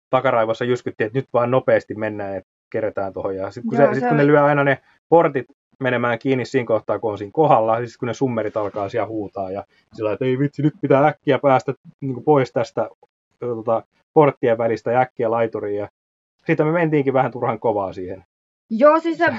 takaraivossa 0.10 0.66
jyskytti, 0.66 1.04
että 1.04 1.20
nyt 1.20 1.28
vaan 1.34 1.52
nopeasti 1.52 1.96
mennään, 1.96 2.38
että 2.38 2.50
keretään 2.70 3.14
tuohon. 3.14 3.36
Ja 3.36 3.52
sitten 3.52 3.70
kun, 3.70 3.80
Joo, 3.80 3.88
se, 3.88 3.94
se 3.94 4.00
sit, 4.00 4.10
kun 4.10 4.18
ne 4.18 4.28
lyö 4.28 4.44
aina 4.44 4.64
ne 4.64 4.78
portit 5.10 5.46
menemään 5.80 6.20
kiinni 6.20 6.46
siinä 6.46 6.68
kohtaa, 6.68 7.00
kun 7.00 7.12
on 7.12 7.18
siinä 7.18 7.32
kohdalla, 7.34 7.78
siis 7.78 7.98
kun 7.98 8.08
ne 8.08 8.14
summerit 8.14 8.58
alkaa 8.58 8.90
siellä 8.90 9.08
huutaa 9.08 9.52
ja 9.52 9.64
sillä 9.94 10.14
että 10.14 10.26
ei 10.26 10.40
vitsi, 10.40 10.62
nyt 10.62 10.74
pitää 10.82 11.08
äkkiä 11.08 11.40
päästä 11.40 11.74
niin 12.02 12.14
kuin 12.14 12.24
pois 12.24 12.52
tästä 12.52 12.90
ö, 13.44 13.48
tota, 13.48 13.84
porttien 14.14 14.58
välistä 14.58 14.92
ja 14.92 15.00
äkkiä 15.00 15.32
laituriin. 15.32 15.80
Ja 15.80 15.90
sitten 16.48 16.66
me 16.66 16.72
mentiinkin 16.72 17.14
vähän 17.14 17.32
turhan 17.32 17.60
kovaa 17.60 17.94
siihen. 17.94 18.24
Joo, 18.70 19.00
siis 19.00 19.18
se, 19.18 19.26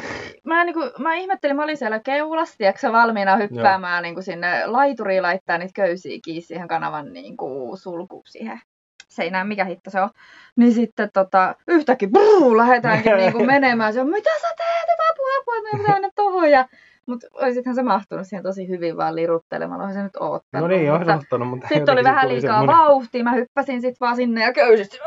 mä, 0.47 0.65
niinku, 0.65 0.81
mä 0.99 1.15
ihmettelin, 1.15 1.57
mä 1.57 1.63
olin 1.65 1.77
siellä 1.77 2.01
keulassa, 2.01 2.55
tiedätkö, 2.59 2.93
valmiina 2.93 3.37
hyppäämään 3.37 4.03
niinku 4.03 4.23
sinne 4.23 4.67
laituriin 4.67 5.23
laittaa 5.23 5.59
niitä 5.59 5.73
köysiä 5.75 6.19
kiinni 6.25 6.41
siihen 6.41 6.69
kanavan 6.69 7.13
niinku, 7.13 7.73
sulkuun 7.77 8.23
siihen 8.27 8.61
seinään, 9.09 9.49
mikä 9.49 9.65
hitto 9.65 9.91
se 9.91 10.01
on. 10.01 10.11
Niin 10.57 10.73
sitten 10.73 11.11
tota, 11.13 11.55
yhtäkkiä 11.69 12.09
brrr, 12.09 12.57
lähdetäänkin 12.57 13.17
niinku 13.17 13.45
menemään. 13.45 13.93
Se 13.93 14.01
on, 14.01 14.09
mitä 14.11 14.31
sä 14.41 14.49
teet, 14.57 14.89
apua, 15.11 15.27
apua, 15.41 15.55
että 15.57 15.63
meidän 15.63 15.81
pitää 15.81 15.95
mennä 15.95 16.11
tohon. 16.15 16.51
Ja, 16.51 16.69
mutta 17.07 17.27
olisithan 17.33 17.75
se 17.75 17.83
mahtunut 17.83 18.27
siihen 18.27 18.43
tosi 18.43 18.69
hyvin 18.69 18.97
vaan 18.97 19.17
liruttelemaan, 19.17 19.81
olisi 19.81 19.95
se 19.95 20.03
nyt 20.03 20.17
oottanut. 20.21 20.71
No 20.71 20.77
niin, 20.77 20.93
on 20.93 20.99
mutta 20.99 21.15
ottanut, 21.15 21.49
mutta 21.49 21.69
Sitten 21.69 21.93
oli 21.95 22.05
vähän 22.05 22.29
liikaa 22.29 22.59
semmoinen- 22.59 22.77
vauhtia, 22.77 23.25
mä 23.25 23.33
hyppäsin 23.33 23.81
sitten 23.81 24.07
vaan 24.07 24.17
sinne 24.17 24.43
ja 24.43 24.53
köysit. 24.53 24.99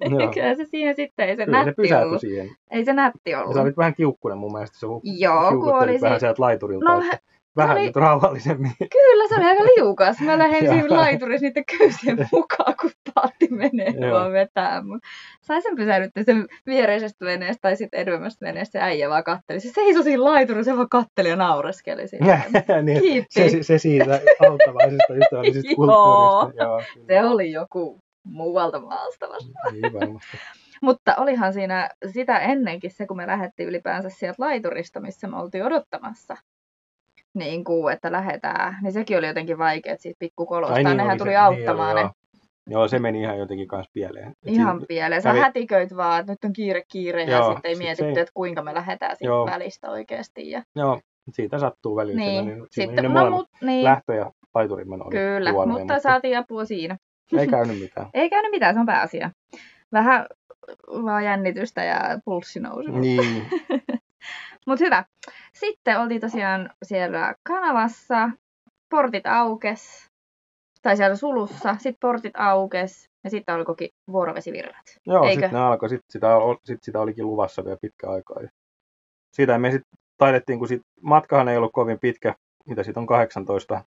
Joo. 0.00 0.30
Kyllä 0.34 0.54
se 0.54 0.64
siinä 0.64 0.92
sitten, 0.92 1.28
ei 1.28 1.36
se 1.36 1.44
Kyllä 1.44 1.58
se 1.58 1.64
nätti 1.64 1.82
pysähtyi 1.82 2.06
ollut. 2.06 2.20
siihen. 2.20 2.48
Ei 2.70 2.84
se 2.84 2.92
nätti 2.92 3.30
Ja 3.30 3.40
ollut. 3.40 3.54
sä 3.54 3.60
olit 3.62 3.76
vähän 3.76 3.94
kiukkunen 3.94 4.38
mun 4.38 4.52
mielestä. 4.52 4.78
Se 4.78 4.86
Joo, 5.18 5.50
kun 5.50 5.74
oli 5.74 6.00
vähän 6.00 6.16
si- 6.18 6.20
sieltä 6.20 6.42
laiturilta. 6.42 6.84
No, 6.94 7.02
että 7.12 7.18
vähän 7.56 7.76
oli- 7.76 7.86
nyt 7.86 7.96
rauhallisemmin. 7.96 8.72
Kyllä, 8.92 9.28
se 9.28 9.34
oli 9.34 9.44
aika 9.44 9.64
liukas. 9.64 10.20
Mä 10.20 10.38
lähdin 10.38 10.68
siinä 10.72 10.86
laiturissa 10.96 11.46
niiden 11.46 11.64
köysien 11.78 12.28
mukaan, 12.32 12.74
kun 12.80 12.90
paatti 13.14 13.48
menee 13.50 14.10
vaan 14.12 14.32
vetää. 14.32 14.82
Mut 14.82 15.00
Sai 15.40 15.62
sen 15.62 15.76
pysähdyttyä 15.76 16.22
sen 16.22 16.46
viereisestä 16.66 17.24
veneestä 17.24 17.60
tai 17.62 17.76
sitten 17.76 18.00
edemmästä 18.00 18.46
veneestä 18.46 18.72
se 18.78 18.84
äijä 18.84 19.08
vaan 19.10 19.24
katteli. 19.24 19.60
Se 19.60 19.70
seisoi 19.74 20.02
siinä 20.04 20.24
laiturissa, 20.24 20.70
se 20.72 20.76
vaan 20.76 20.88
katteli 20.88 21.28
ja 21.28 21.36
naureskeli 21.36 22.08
siinä. 22.08 22.40
niin, 22.82 23.26
se, 23.30 23.62
se 23.62 23.78
siitä 23.78 24.20
auttavaisesta 24.48 25.14
ystävällisestä 25.14 25.74
kulttuurista. 25.76 26.64
Joo. 26.64 26.82
Se 27.06 27.22
oli 27.24 27.52
joku 27.52 28.01
muualta 28.24 28.80
maasta 28.80 29.28
vasta. 29.28 29.52
Niin 29.72 29.92
varmasti. 29.92 30.36
Mutta 30.82 31.14
olihan 31.16 31.52
siinä 31.52 31.90
sitä 32.12 32.38
ennenkin 32.38 32.90
se, 32.90 33.06
kun 33.06 33.16
me 33.16 33.26
lähdettiin 33.26 33.68
ylipäänsä 33.68 34.08
sieltä 34.08 34.36
laiturista, 34.42 35.00
missä 35.00 35.26
me 35.28 35.36
oltiin 35.36 35.64
odottamassa. 35.64 36.36
Niin 37.34 37.64
kuin, 37.64 37.92
että 37.94 38.12
lähdetään. 38.12 38.76
Niin 38.82 38.92
sekin 38.92 39.18
oli 39.18 39.26
jotenkin 39.26 39.58
vaikea 39.58 39.96
siitä 39.96 40.16
pikkukolosta. 40.18 40.74
Niin 40.78 40.96
Nehän 40.96 41.18
tuli 41.18 41.30
se. 41.30 41.36
auttamaan 41.36 41.96
niin 41.96 42.06
ne. 42.06 42.10
joo. 42.70 42.80
joo, 42.80 42.88
se 42.88 42.98
meni 42.98 43.20
ihan 43.22 43.38
jotenkin 43.38 43.68
kanssa 43.68 43.90
pieleen. 43.94 44.28
Et 44.28 44.36
Ihan 44.44 44.76
siinä- 44.76 44.86
pieleen. 44.88 45.22
Sä 45.22 45.28
kävi- 45.30 45.40
hätiköit 45.40 45.96
vaan, 45.96 46.20
että 46.20 46.32
nyt 46.32 46.44
on 46.44 46.52
kiire 46.52 46.82
kiire 46.88 47.24
ja 47.24 47.30
Joo, 47.36 47.52
sitten 47.52 47.68
ei 47.68 47.74
sit 47.74 47.84
mietitty, 47.84 48.14
se- 48.14 48.20
että 48.20 48.32
kuinka 48.34 48.62
me 48.62 48.74
lähdetään 48.74 49.16
siitä 49.16 49.28
Joo. 49.32 49.46
välistä 49.46 49.90
oikeasti. 49.90 50.50
Ja... 50.50 50.62
Joo, 50.76 51.00
siitä 51.32 51.58
sattuu 51.58 51.96
välillä. 51.96 52.20
Niin, 52.20 52.46
Niin, 52.46 52.66
sitten, 52.70 53.04
no, 53.12 53.30
mut, 53.30 53.48
niin, 53.62 53.84
lähtö- 53.84 54.14
ja 54.14 54.30
laiturimeno 54.54 55.04
oli 55.04 55.10
kyllä, 55.16 55.52
mutta 55.66 55.98
saatiin 55.98 56.38
apua 56.38 56.64
siinä. 56.64 56.96
Ei 57.38 57.48
käynyt 57.48 57.80
mitään. 57.80 58.06
Ei 58.14 58.30
käynyt 58.30 58.50
mitään, 58.50 58.74
se 58.74 58.80
on 58.80 58.86
pääasia. 58.86 59.30
Vähän 59.92 60.26
vaan 60.88 61.24
jännitystä 61.24 61.84
ja 61.84 62.20
pulssi 62.24 62.60
nousi. 62.60 62.90
Niin, 62.90 63.46
Mutta 64.66 64.84
hyvä. 64.84 65.04
Sitten 65.52 66.00
oltiin 66.00 66.20
tosiaan 66.20 66.70
siellä 66.82 67.34
kanavassa, 67.42 68.30
portit 68.90 69.26
aukes, 69.26 70.10
tai 70.82 70.96
siellä 70.96 71.16
sulussa, 71.16 71.74
sitten 71.74 72.00
portit 72.00 72.36
aukes, 72.36 73.08
Ja 73.24 73.30
sitten 73.30 73.54
alkoikin 73.54 73.90
vuorovesivirrat. 74.12 74.98
Joo, 75.06 75.30
sitten 75.30 75.50
ne 75.52 75.58
alkoi, 75.58 75.88
sit 75.88 76.00
sitä, 76.10 76.28
sit 76.64 76.82
sitä 76.82 77.00
olikin 77.00 77.26
luvassa 77.26 77.64
vielä 77.64 77.78
pitkä 77.82 78.10
aikaa. 78.10 78.42
Ja 78.42 78.48
siitä 79.32 79.58
me 79.58 79.70
sitten 79.70 79.98
taidettiin, 80.16 80.58
kun 80.58 80.68
sit, 80.68 80.82
matkahan 81.00 81.48
ei 81.48 81.56
ollut 81.56 81.72
kovin 81.72 81.98
pitkä, 81.98 82.34
mitä 82.66 82.82
siitä 82.82 83.00
on 83.00 83.06
18, 83.06 83.74
niin 83.74 83.84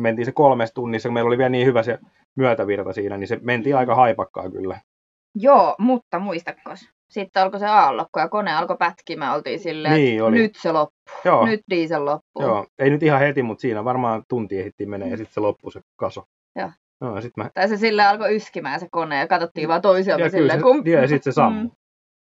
mentiin 0.00 0.26
se 0.26 0.32
kolmes 0.32 0.72
tunnissa, 0.74 1.08
kun 1.08 1.14
meillä 1.14 1.28
oli 1.28 1.38
vielä 1.38 1.48
niin 1.50 1.66
hyvä 1.66 1.82
se 1.82 1.98
myötävirta 2.36 2.92
siinä, 2.92 3.16
niin 3.18 3.28
se 3.28 3.38
mentiin 3.42 3.76
aika 3.76 3.94
haipakkaa 3.94 4.50
kyllä. 4.50 4.80
Joo, 5.34 5.74
mutta 5.78 6.18
muistakos? 6.18 6.88
Sitten 7.10 7.42
alkoi 7.42 7.60
se 7.60 7.66
aallokko 7.66 8.20
ja 8.20 8.28
kone 8.28 8.52
alkoi 8.54 8.76
pätkimään. 8.76 9.34
Oltiin 9.34 9.58
silleen, 9.60 9.94
Niin 9.94 10.12
että 10.14 10.24
oli. 10.24 10.36
nyt 10.38 10.54
se 10.56 10.72
loppuu. 10.72 11.14
Joo, 11.24 11.46
Nyt 11.46 11.60
diesel 11.70 12.04
loppuu. 12.04 12.42
joo, 12.42 12.66
ei 12.78 12.90
nyt 12.90 13.02
ihan 13.02 13.20
heti, 13.20 13.42
mutta 13.42 13.60
siinä 13.62 13.84
varmaan 13.84 14.22
tunti 14.28 14.58
ehdittiin 14.58 14.90
menee 14.90 15.08
ja 15.08 15.16
sitten 15.16 15.34
se 15.34 15.40
loppui 15.40 15.72
se 15.72 15.80
kaso. 15.96 16.24
Joo. 16.56 16.70
No, 17.00 17.20
sit 17.20 17.36
mä, 17.36 17.50
Tai 17.54 17.68
se 17.68 17.76
sille 17.76 18.02
alkoi 18.04 18.36
yskimään 18.36 18.80
se 18.80 18.88
kone 18.90 19.18
ja 19.18 19.26
katsottiin 19.26 19.68
vaan 19.68 19.82
toisiamme 19.82 20.24
ja 20.24 20.30
silleen. 20.30 20.60
se, 20.84 20.90
ja 20.90 21.08
sitten 21.08 21.32
se 21.32 21.34
sammui. 21.34 21.64
Mm. 21.64 21.70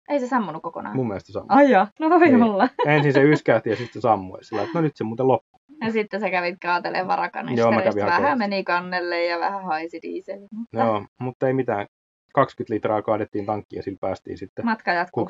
Ei 0.09 0.21
se 0.21 0.27
sammunut 0.29 0.63
kokonaan. 0.63 0.97
Mun 0.97 1.09
mielestä 1.09 1.33
sammui. 1.33 1.47
Ai 1.49 1.71
jaa, 1.71 1.87
no 2.01 2.11
voi 2.11 2.19
Niin. 2.21 2.43
olla. 2.43 2.69
Ensin 2.87 3.13
se 3.13 3.23
yskähti 3.23 3.71
ja 3.71 3.77
sitten 3.77 3.93
se 3.93 4.01
sammui. 4.01 4.39
Ja 4.39 4.45
Sillä, 4.45 4.63
että 4.63 4.79
no 4.79 4.81
nyt 4.81 4.97
se 4.97 5.05
muuten 5.05 5.29
loppui. 5.29 5.52
Ja 5.87 5.93
sitten 5.93 6.21
sä 6.21 6.31
kävit 6.31 6.57
kaatelemaan 6.63 7.03
Joo, 7.05 7.09
varakanisterista. 7.09 7.83
kävin 7.83 8.07
Vähän 8.07 8.39
meni 8.39 8.65
kannelle 8.65 9.25
ja 9.25 9.39
vähän 9.39 9.65
haisi 9.65 9.99
dieseli. 10.03 10.49
Mutta 10.53 10.79
Joo, 10.79 11.05
mutta 11.21 11.47
ei 11.47 11.53
mitään. 11.53 11.87
20 12.35 12.75
litraa 12.75 13.03
kaadettiin 13.03 13.47
tankkiin 13.47 13.79
ja 13.79 13.83
sillä 13.83 13.99
päästiin 14.01 14.39
sitten 14.39 14.65
matka 14.65 14.93
jatkuu. 14.93 15.29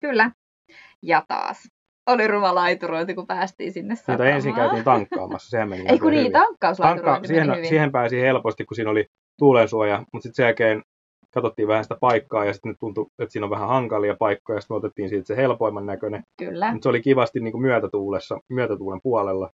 Kyllä. 0.00 0.30
Ja 1.02 1.24
taas. 1.28 1.68
Oli 2.06 2.26
ruma 2.26 2.54
laiturointi, 2.54 3.14
kun 3.14 3.26
päästiin 3.26 3.72
sinne 3.72 3.94
satamaan. 3.94 4.28
ensin 4.28 4.54
käytiin 4.54 4.84
tankkaamassa, 4.84 5.50
sehän 5.50 5.68
meni 5.68 5.84
Ei 5.88 5.98
kun 5.98 6.10
niin, 6.10 6.20
hyvin. 6.20 6.32
tankkauslaiturointi 6.32 7.10
Tankka, 7.10 7.28
siihen, 7.28 7.56
hyvin. 7.56 7.68
siihen 7.68 7.92
pääsi 7.92 8.20
helposti, 8.20 8.64
kun 8.64 8.74
siinä 8.74 8.90
oli 8.90 9.06
tuulensuoja, 9.38 9.98
mutta 10.12 10.22
sitten 10.22 10.34
sen 10.34 10.44
jälkeen 10.44 10.82
katsottiin 11.34 11.68
vähän 11.68 11.84
sitä 11.84 11.96
paikkaa 12.00 12.44
ja 12.44 12.52
sitten 12.52 12.76
tuntui, 12.80 13.06
että 13.18 13.32
siinä 13.32 13.46
on 13.46 13.50
vähän 13.50 13.68
hankalia 13.68 14.16
paikkoja 14.18 14.56
ja 14.56 14.60
sitten 14.60 14.74
me 14.74 14.78
otettiin 14.78 15.08
siitä 15.08 15.26
se 15.26 15.36
helpoimman 15.36 15.86
näköinen. 15.86 16.22
Kyllä. 16.38 16.72
Mutta 16.72 16.82
se 16.82 16.88
oli 16.88 17.00
kivasti 17.02 17.40
niin 17.40 17.52
kuin 17.52 17.62
myötätuulessa, 17.62 18.38
myötätuulen 18.48 19.00
puolella. 19.02 19.50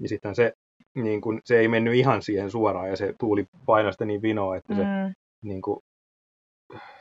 Ja 0.00 0.08
sitten 0.08 0.34
se, 0.34 0.52
niin 0.94 1.20
kuin, 1.20 1.40
se 1.44 1.58
ei 1.58 1.68
mennyt 1.68 1.94
ihan 1.94 2.22
siihen 2.22 2.50
suoraan 2.50 2.88
ja 2.90 2.96
se 2.96 3.14
tuuli 3.20 3.46
painoi 3.66 3.92
sitä 3.92 4.04
niin 4.04 4.22
vinoa, 4.22 4.56
että 4.56 4.74
se 4.74 4.82
Mm. 4.82 5.14
niin 5.44 5.62
kuin, 5.62 5.80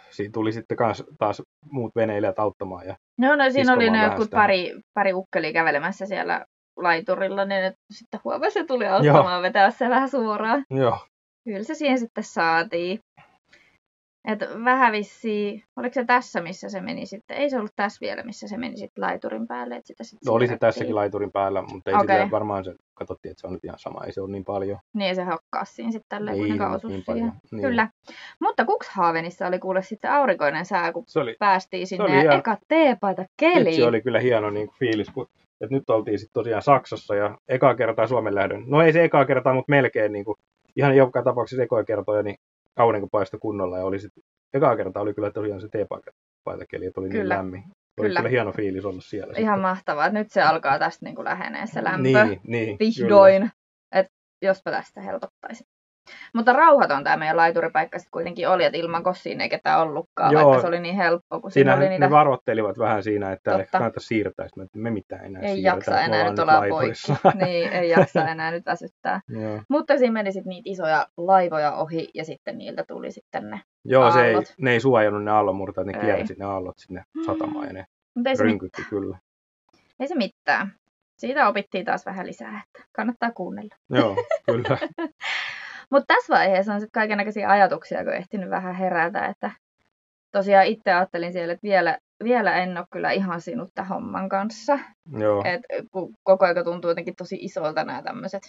siinä 0.09 0.31
tuli 0.33 0.51
sitten 0.51 0.77
kans 0.77 1.03
taas 1.19 1.41
muut 1.71 1.95
veneilijät 1.95 2.39
auttamaan. 2.39 2.87
Ja, 2.87 2.95
No, 3.17 3.35
no 3.35 3.49
siinä 3.51 3.73
oli 3.73 3.89
ne 3.89 4.03
jotkut 4.03 4.29
pari, 4.29 4.73
pari 4.93 5.13
ukkeli 5.13 5.53
kävelemässä 5.53 6.05
siellä 6.05 6.45
laiturilla, 6.77 7.45
niin 7.45 7.61
ne 7.61 7.73
sitten 7.93 8.19
huomasi 8.23 8.63
tuli 8.65 8.87
auttamaan 8.87 9.41
vetää 9.43 9.71
se 9.71 9.89
vähän 9.89 10.09
suoraan. 10.09 10.63
joo, 10.69 10.97
Kyllä 11.43 11.63
se 11.63 11.73
siihen 11.75 11.99
sitten 11.99 12.23
saatiin. 12.23 12.99
Et 14.27 14.39
vähän 14.65 14.91
vissiin, 14.91 15.63
oliko 15.75 15.93
se 15.93 16.05
tässä, 16.05 16.41
missä 16.41 16.69
se 16.69 16.81
meni 16.81 17.05
sitten? 17.05 17.37
Ei 17.37 17.49
se 17.49 17.57
ollut 17.57 17.73
tässä 17.75 17.97
vielä, 18.01 18.23
missä 18.23 18.47
se 18.47 18.57
meni 18.57 18.77
sitten 18.77 19.03
laiturin 19.03 19.47
päälle. 19.47 19.75
Et 19.75 19.85
sitä 19.85 20.03
sitten 20.03 20.27
no, 20.27 20.33
oli 20.33 20.47
se 20.47 20.57
tässäkin 20.57 20.95
laiturin 20.95 21.31
päällä, 21.31 21.61
mutta 21.61 21.91
ei 21.91 21.95
okay. 21.95 22.31
varmaan 22.31 22.63
se, 22.63 22.75
katsottiin, 22.93 23.31
että 23.31 23.41
se 23.41 23.47
on 23.47 23.53
nyt 23.53 23.65
ihan 23.65 23.79
sama, 23.79 24.03
ei 24.05 24.11
se 24.11 24.21
ole 24.21 24.31
niin 24.31 24.45
paljon. 24.45 24.79
Niin 24.93 25.15
se 25.15 25.23
hakkaa 25.23 25.65
siinä 25.65 25.91
sitten 25.91 26.25
kausus 26.57 26.91
niin 26.91 27.03
siihen. 27.03 27.03
paljon. 27.05 27.31
Niin. 27.51 27.61
Kyllä. 27.61 27.89
Mutta 28.39 28.65
Cuxhavenissa 28.65 29.47
oli 29.47 29.59
kuule 29.59 29.81
sitten 29.81 30.11
aurinkoinen 30.11 30.65
sää, 30.65 30.93
kun 30.93 31.03
Se 31.07 31.19
oli, 31.19 31.35
päästiin 31.39 31.87
sinne 31.87 32.03
oli 32.03 32.15
ja 32.15 32.21
ihan- 32.21 32.39
eka 32.39 32.57
teepaita 32.67 33.21
nyt 33.21 33.31
keli. 33.37 33.73
se 33.75 33.85
oli 33.85 34.01
kyllä 34.01 34.19
hieno 34.19 34.49
niin 34.49 34.67
kuin 34.67 34.77
fiilis, 34.77 35.09
kun, 35.09 35.27
että 35.61 35.75
nyt 35.75 35.89
oltiin 35.89 36.19
sitten 36.19 36.33
tosiaan 36.33 36.61
Saksassa 36.61 37.15
ja 37.15 37.37
ekaa 37.47 37.75
kertaa 37.75 38.07
Suomen 38.07 38.35
lähdön. 38.35 38.63
No 38.67 38.81
ei 38.81 38.93
se 38.93 39.03
ekaa 39.03 39.25
kertaa, 39.25 39.53
mutta 39.53 39.69
melkein 39.69 40.11
niin 40.11 40.25
kuin, 40.25 40.37
ihan 40.75 40.95
joka 40.95 41.23
tapauksessa 41.23 41.63
ekoja 41.63 41.83
kertoja, 41.83 42.23
niin 42.23 42.37
aurinko 42.77 43.07
paistoi 43.11 43.39
kunnolla 43.39 43.77
ja 43.77 43.85
oli 43.85 43.99
sitten, 43.99 44.23
ekaa 44.53 44.77
kertaa 44.77 45.03
oli 45.03 45.13
kyllä 45.13 45.31
tosiaan 45.31 45.61
se 45.61 45.67
teepaitakeli, 45.71 46.85
että 46.85 47.01
oli 47.01 47.09
Kyllä. 47.09 47.23
niin 47.23 47.29
lämmin. 47.29 47.63
Oli 47.99 48.07
Kyllä. 48.07 48.19
kyllä 48.19 48.29
hieno 48.29 48.51
fiilis 48.51 48.85
olla 48.85 49.01
siellä. 49.01 49.33
Ihan 49.37 49.59
mahtavaa. 49.59 50.09
Nyt 50.09 50.31
se 50.31 50.41
alkaa 50.41 50.79
tästä 50.79 51.05
niin 51.05 51.15
kuin 51.15 51.25
lähenee 51.25 51.67
se 51.67 51.83
lämpö. 51.83 52.25
Niin, 52.25 52.41
niin, 52.47 52.77
Vihdoin. 52.79 53.51
Että 53.95 54.13
jospa 54.41 54.71
tästä 54.71 55.01
helpottaisi. 55.01 55.63
Mutta 56.33 56.53
rauhaton 56.53 57.03
tämä 57.03 57.17
meidän 57.17 57.37
laituripaikka 57.37 57.99
sitten 57.99 58.11
kuitenkin 58.11 58.49
oli, 58.49 58.63
että 58.65 58.77
ilman 58.77 59.03
kossiin 59.03 59.41
ei 59.41 59.49
ketään 59.49 59.79
ollutkaan, 59.81 60.33
Joo. 60.33 60.45
vaikka 60.45 60.61
se 60.61 60.67
oli 60.67 60.79
niin 60.79 60.95
helppo, 60.95 61.41
kun 61.41 61.51
siinä 61.51 61.71
Siinä 61.71 61.85
oli 61.85 61.89
niitä... 61.89 62.05
ne 62.05 62.11
varoittelivat 62.11 62.79
vähän 62.79 63.03
siinä, 63.03 63.31
että 63.31 63.51
Totta. 63.51 63.61
ehkä 63.61 63.71
kannattaa 63.77 63.99
siirtää. 64.01 64.47
Sitten 64.47 64.63
että 64.65 64.79
me 64.79 64.91
mitään 64.91 65.25
enää 65.25 65.41
Ei 65.41 65.63
jaksa 65.63 66.01
enää 66.01 66.29
nyt 66.29 66.39
olla 66.39 66.61
poikki. 66.69 67.13
niin, 67.45 67.73
ei 67.73 67.89
jaksa 67.89 68.27
enää 68.27 68.51
nyt 68.51 68.65
väsyttää. 68.65 69.21
Joo, 69.29 69.61
Mutta 69.69 69.97
siinä 69.97 70.13
meni 70.13 70.31
sitten 70.31 70.49
niitä 70.49 70.69
isoja 70.69 71.07
laivoja 71.17 71.73
ohi 71.75 72.09
ja 72.13 72.25
sitten 72.25 72.57
niiltä 72.57 72.83
tuli 72.87 73.11
sitten 73.11 73.49
ne. 73.49 73.61
Joo 73.85 74.11
se 74.11 74.21
ei, 74.25 74.33
Aallot. 74.33 74.53
ne 74.61 74.71
ei 74.71 74.79
suojannut 74.79 75.23
ne 75.23 75.31
aallonmurtajat, 75.31 75.87
ne 75.87 75.93
kiersi 75.93 76.35
ne 76.39 76.45
aallot 76.45 76.77
sinne 76.77 77.03
satamaan 77.25 77.67
ja 77.67 77.73
ne 77.73 77.85
Mutta 78.15 78.29
ei, 78.29 78.35
se 78.35 78.43
mit- 78.43 78.49
rynkytti 78.51 78.81
kyllä. 78.89 79.17
ei 79.99 80.07
se 80.07 80.15
mitään. 80.15 80.73
Siitä 81.17 81.47
opittiin 81.47 81.85
taas 81.85 82.05
vähän 82.05 82.27
lisää, 82.27 82.61
että 82.65 82.87
kannattaa 82.91 83.31
kuunnella. 83.31 83.75
Joo, 83.89 84.15
kyllä. 84.45 84.77
Mutta 85.91 86.13
tässä 86.15 86.33
vaiheessa 86.33 86.73
on 86.73 86.79
sitten 86.79 87.01
kaikenlaisia 87.01 87.49
ajatuksia, 87.49 88.03
kun 88.03 88.13
ehtinyt 88.13 88.49
vähän 88.49 88.75
herätä, 88.75 89.25
että 89.25 89.51
tosiaan 90.31 90.65
itse 90.65 90.93
ajattelin 90.93 91.33
siellä, 91.33 91.53
että 91.53 91.67
vielä, 91.67 91.97
vielä 92.23 92.55
en 92.55 92.77
ole 92.77 92.85
kyllä 92.91 93.11
ihan 93.11 93.41
sinut 93.41 93.69
tämän 93.75 93.89
homman 93.89 94.29
kanssa. 94.29 94.79
Joo. 95.17 95.43
Et 95.45 95.61
kun 95.91 96.13
koko 96.23 96.45
ajan 96.45 96.63
tuntuu 96.63 96.91
jotenkin 96.91 97.15
tosi 97.15 97.37
isolta 97.41 97.83
nämä 97.83 98.01
tämmöiset 98.01 98.41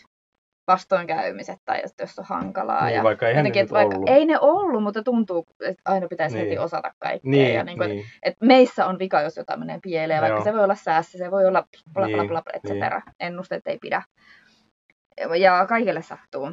vastoinkäymiset 0.66 1.58
tai 1.64 1.82
jos 2.00 2.18
on 2.18 2.24
hankalaa. 2.28 2.84
Niin, 2.86 2.96
ja 2.96 3.02
vaikka 3.02 3.28
eihän 3.28 3.42
ne 3.44 3.48
jotenkin, 3.48 3.62
että 3.62 3.74
vaikka, 3.74 3.96
ollut. 3.96 4.08
ei 4.08 4.26
ne 4.26 4.38
ollut, 4.40 4.82
mutta 4.82 5.02
tuntuu, 5.02 5.46
että 5.60 5.82
aina 5.84 6.08
pitäisi 6.08 6.36
Niin. 6.36 6.46
heti 6.46 6.58
osata 6.58 6.92
kaikkea. 6.98 7.30
Niin, 7.30 7.54
ja 7.54 7.64
niin 7.64 7.78
kuin, 7.78 7.90
niin. 7.90 8.04
että 8.22 8.46
meissä 8.46 8.86
on 8.86 8.98
vika, 8.98 9.20
jos 9.20 9.36
jotain 9.36 9.60
menee 9.60 9.78
pieleen, 9.82 10.20
vaikka 10.20 10.36
Joo. 10.36 10.44
se 10.44 10.52
voi 10.52 10.64
olla 10.64 10.74
säässä, 10.74 11.18
se 11.18 11.30
voi 11.30 11.46
olla 11.46 11.62
bla 11.62 11.92
bla 11.92 12.06
Niin, 12.06 12.28
bla, 12.28 12.42
bla 12.42 12.52
et 12.54 12.62
niin. 12.62 12.74
cetera. 12.74 13.02
Ennusteet 13.20 13.66
ei 13.66 13.78
pidä. 13.78 14.02
Ja 15.38 15.66
kaikille 15.68 16.02
sattuu. 16.02 16.52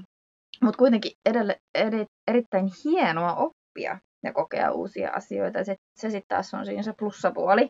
Mutta 0.61 0.77
kuitenkin 0.77 1.11
edelle, 1.25 1.59
eri, 1.75 2.05
erittäin 2.27 2.69
hienoa 2.85 3.35
oppia 3.35 3.99
ja 4.23 4.33
kokea 4.33 4.71
uusia 4.71 5.11
asioita. 5.11 5.63
Se, 5.63 5.75
se 5.95 6.09
sitten 6.09 6.27
taas 6.35 6.53
on 6.53 6.65
siinä 6.65 6.81
se 6.83 6.93
plussapuoli. 6.99 7.69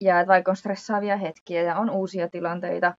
Ja 0.00 0.20
että 0.20 0.32
vaikka 0.32 0.50
on 0.52 0.56
stressaavia 0.56 1.16
hetkiä 1.16 1.62
ja 1.62 1.76
on 1.76 1.90
uusia 1.90 2.28
tilanteita, 2.28 2.94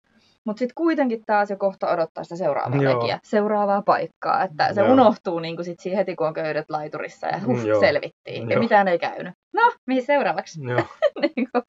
mutta 0.45 0.59
sitten 0.59 0.75
kuitenkin 0.75 1.23
taas 1.25 1.49
jo 1.49 1.57
kohta 1.57 1.89
odottaa 1.91 2.23
sitä 2.23 2.35
seuraavaa 2.35 2.81
Joo. 2.83 3.07
seuraavaa 3.23 3.81
paikkaa. 3.81 4.43
Että 4.43 4.73
se 4.73 4.81
Joo. 4.81 4.91
unohtuu 4.93 5.39
niin 5.39 5.63
sit 5.65 5.79
siinä 5.79 5.97
heti, 5.97 6.15
kun 6.15 6.27
on 6.27 6.33
köydet 6.33 6.65
laiturissa 6.69 7.27
ja 7.27 7.39
huh, 7.45 7.57
Mm, 7.59 7.65
joo. 7.65 7.79
selvittiin. 7.79 8.49
Ja 8.49 8.59
mitään 8.59 8.87
ei 8.87 8.99
käynyt. 8.99 9.33
No, 9.53 9.71
mihin 9.87 10.05
seuraavaksi? 10.05 10.59
Joo, 10.63 10.81
niin 11.21 11.47
kuin, 11.51 11.63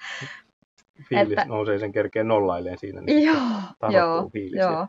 fiilis 1.09 1.33
Että- 1.33 1.45
nousee 1.45 1.79
sen 1.79 1.93
kerkeen 1.93 2.29
nollailleen 2.29 2.79
siinä, 2.79 3.01
niin 3.01 3.27
joo, 3.27 3.37
joo, 3.91 4.31
fiilis. 4.33 4.61
joo. 4.61 4.87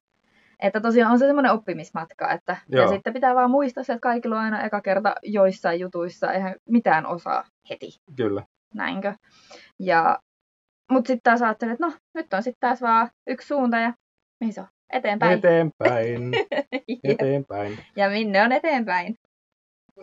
Että 0.63 0.81
tosiaan 0.81 1.11
on 1.11 1.19
se 1.19 1.25
semmoinen 1.25 1.51
oppimismatka, 1.51 2.31
että 2.31 2.57
ja 2.69 2.87
sitten 2.87 3.13
pitää 3.13 3.35
vaan 3.35 3.51
muistaa 3.51 3.83
se, 3.83 3.93
että 3.93 4.01
kaikilla 4.03 4.35
on 4.35 4.41
aina 4.43 4.63
eka 4.63 4.81
kerta 4.81 5.15
joissain 5.23 5.79
jutuissa, 5.79 6.33
eihän 6.33 6.55
mitään 6.69 7.05
osaa 7.05 7.43
heti, 7.69 7.87
Kyllä. 8.15 8.43
näinkö. 8.73 9.13
Ja, 9.79 10.19
mutta 10.91 11.07
sitten 11.07 11.23
taas 11.23 11.41
ajattelin, 11.41 11.73
että 11.73 11.85
no, 11.85 11.93
nyt 12.13 12.33
on 12.33 12.43
sitten 12.43 12.59
taas 12.69 12.81
vaan 12.81 13.09
yksi 13.27 13.47
suunta 13.47 13.77
ja 13.77 13.93
mihin 14.39 14.53
se 14.53 14.61
on? 14.61 14.67
Eteenpäin. 14.93 15.37
Eteenpäin, 15.37 16.31
eteenpäin. 17.03 17.79
ja 17.95 18.09
minne 18.09 18.41
on 18.43 18.51
eteenpäin, 18.51 19.15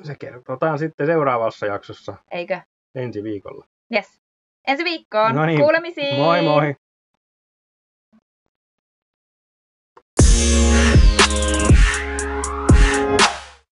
Se 0.03 0.15
kerrotaan 0.19 0.79
sitten 0.79 1.07
seuraavassa 1.07 1.67
jaksossa 1.67 2.15
eikö? 2.31 2.61
ensi 2.95 3.23
viikolla. 3.23 3.67
Yes. 3.95 4.21
Ensi 4.67 4.85
viikkoon. 4.85 5.35
No 5.35 5.47
niin. 5.47 5.61
Kuulemisiin. 5.61 6.17
Moi 6.17 6.43
moi! 6.43 6.75
Bye. 11.37 11.76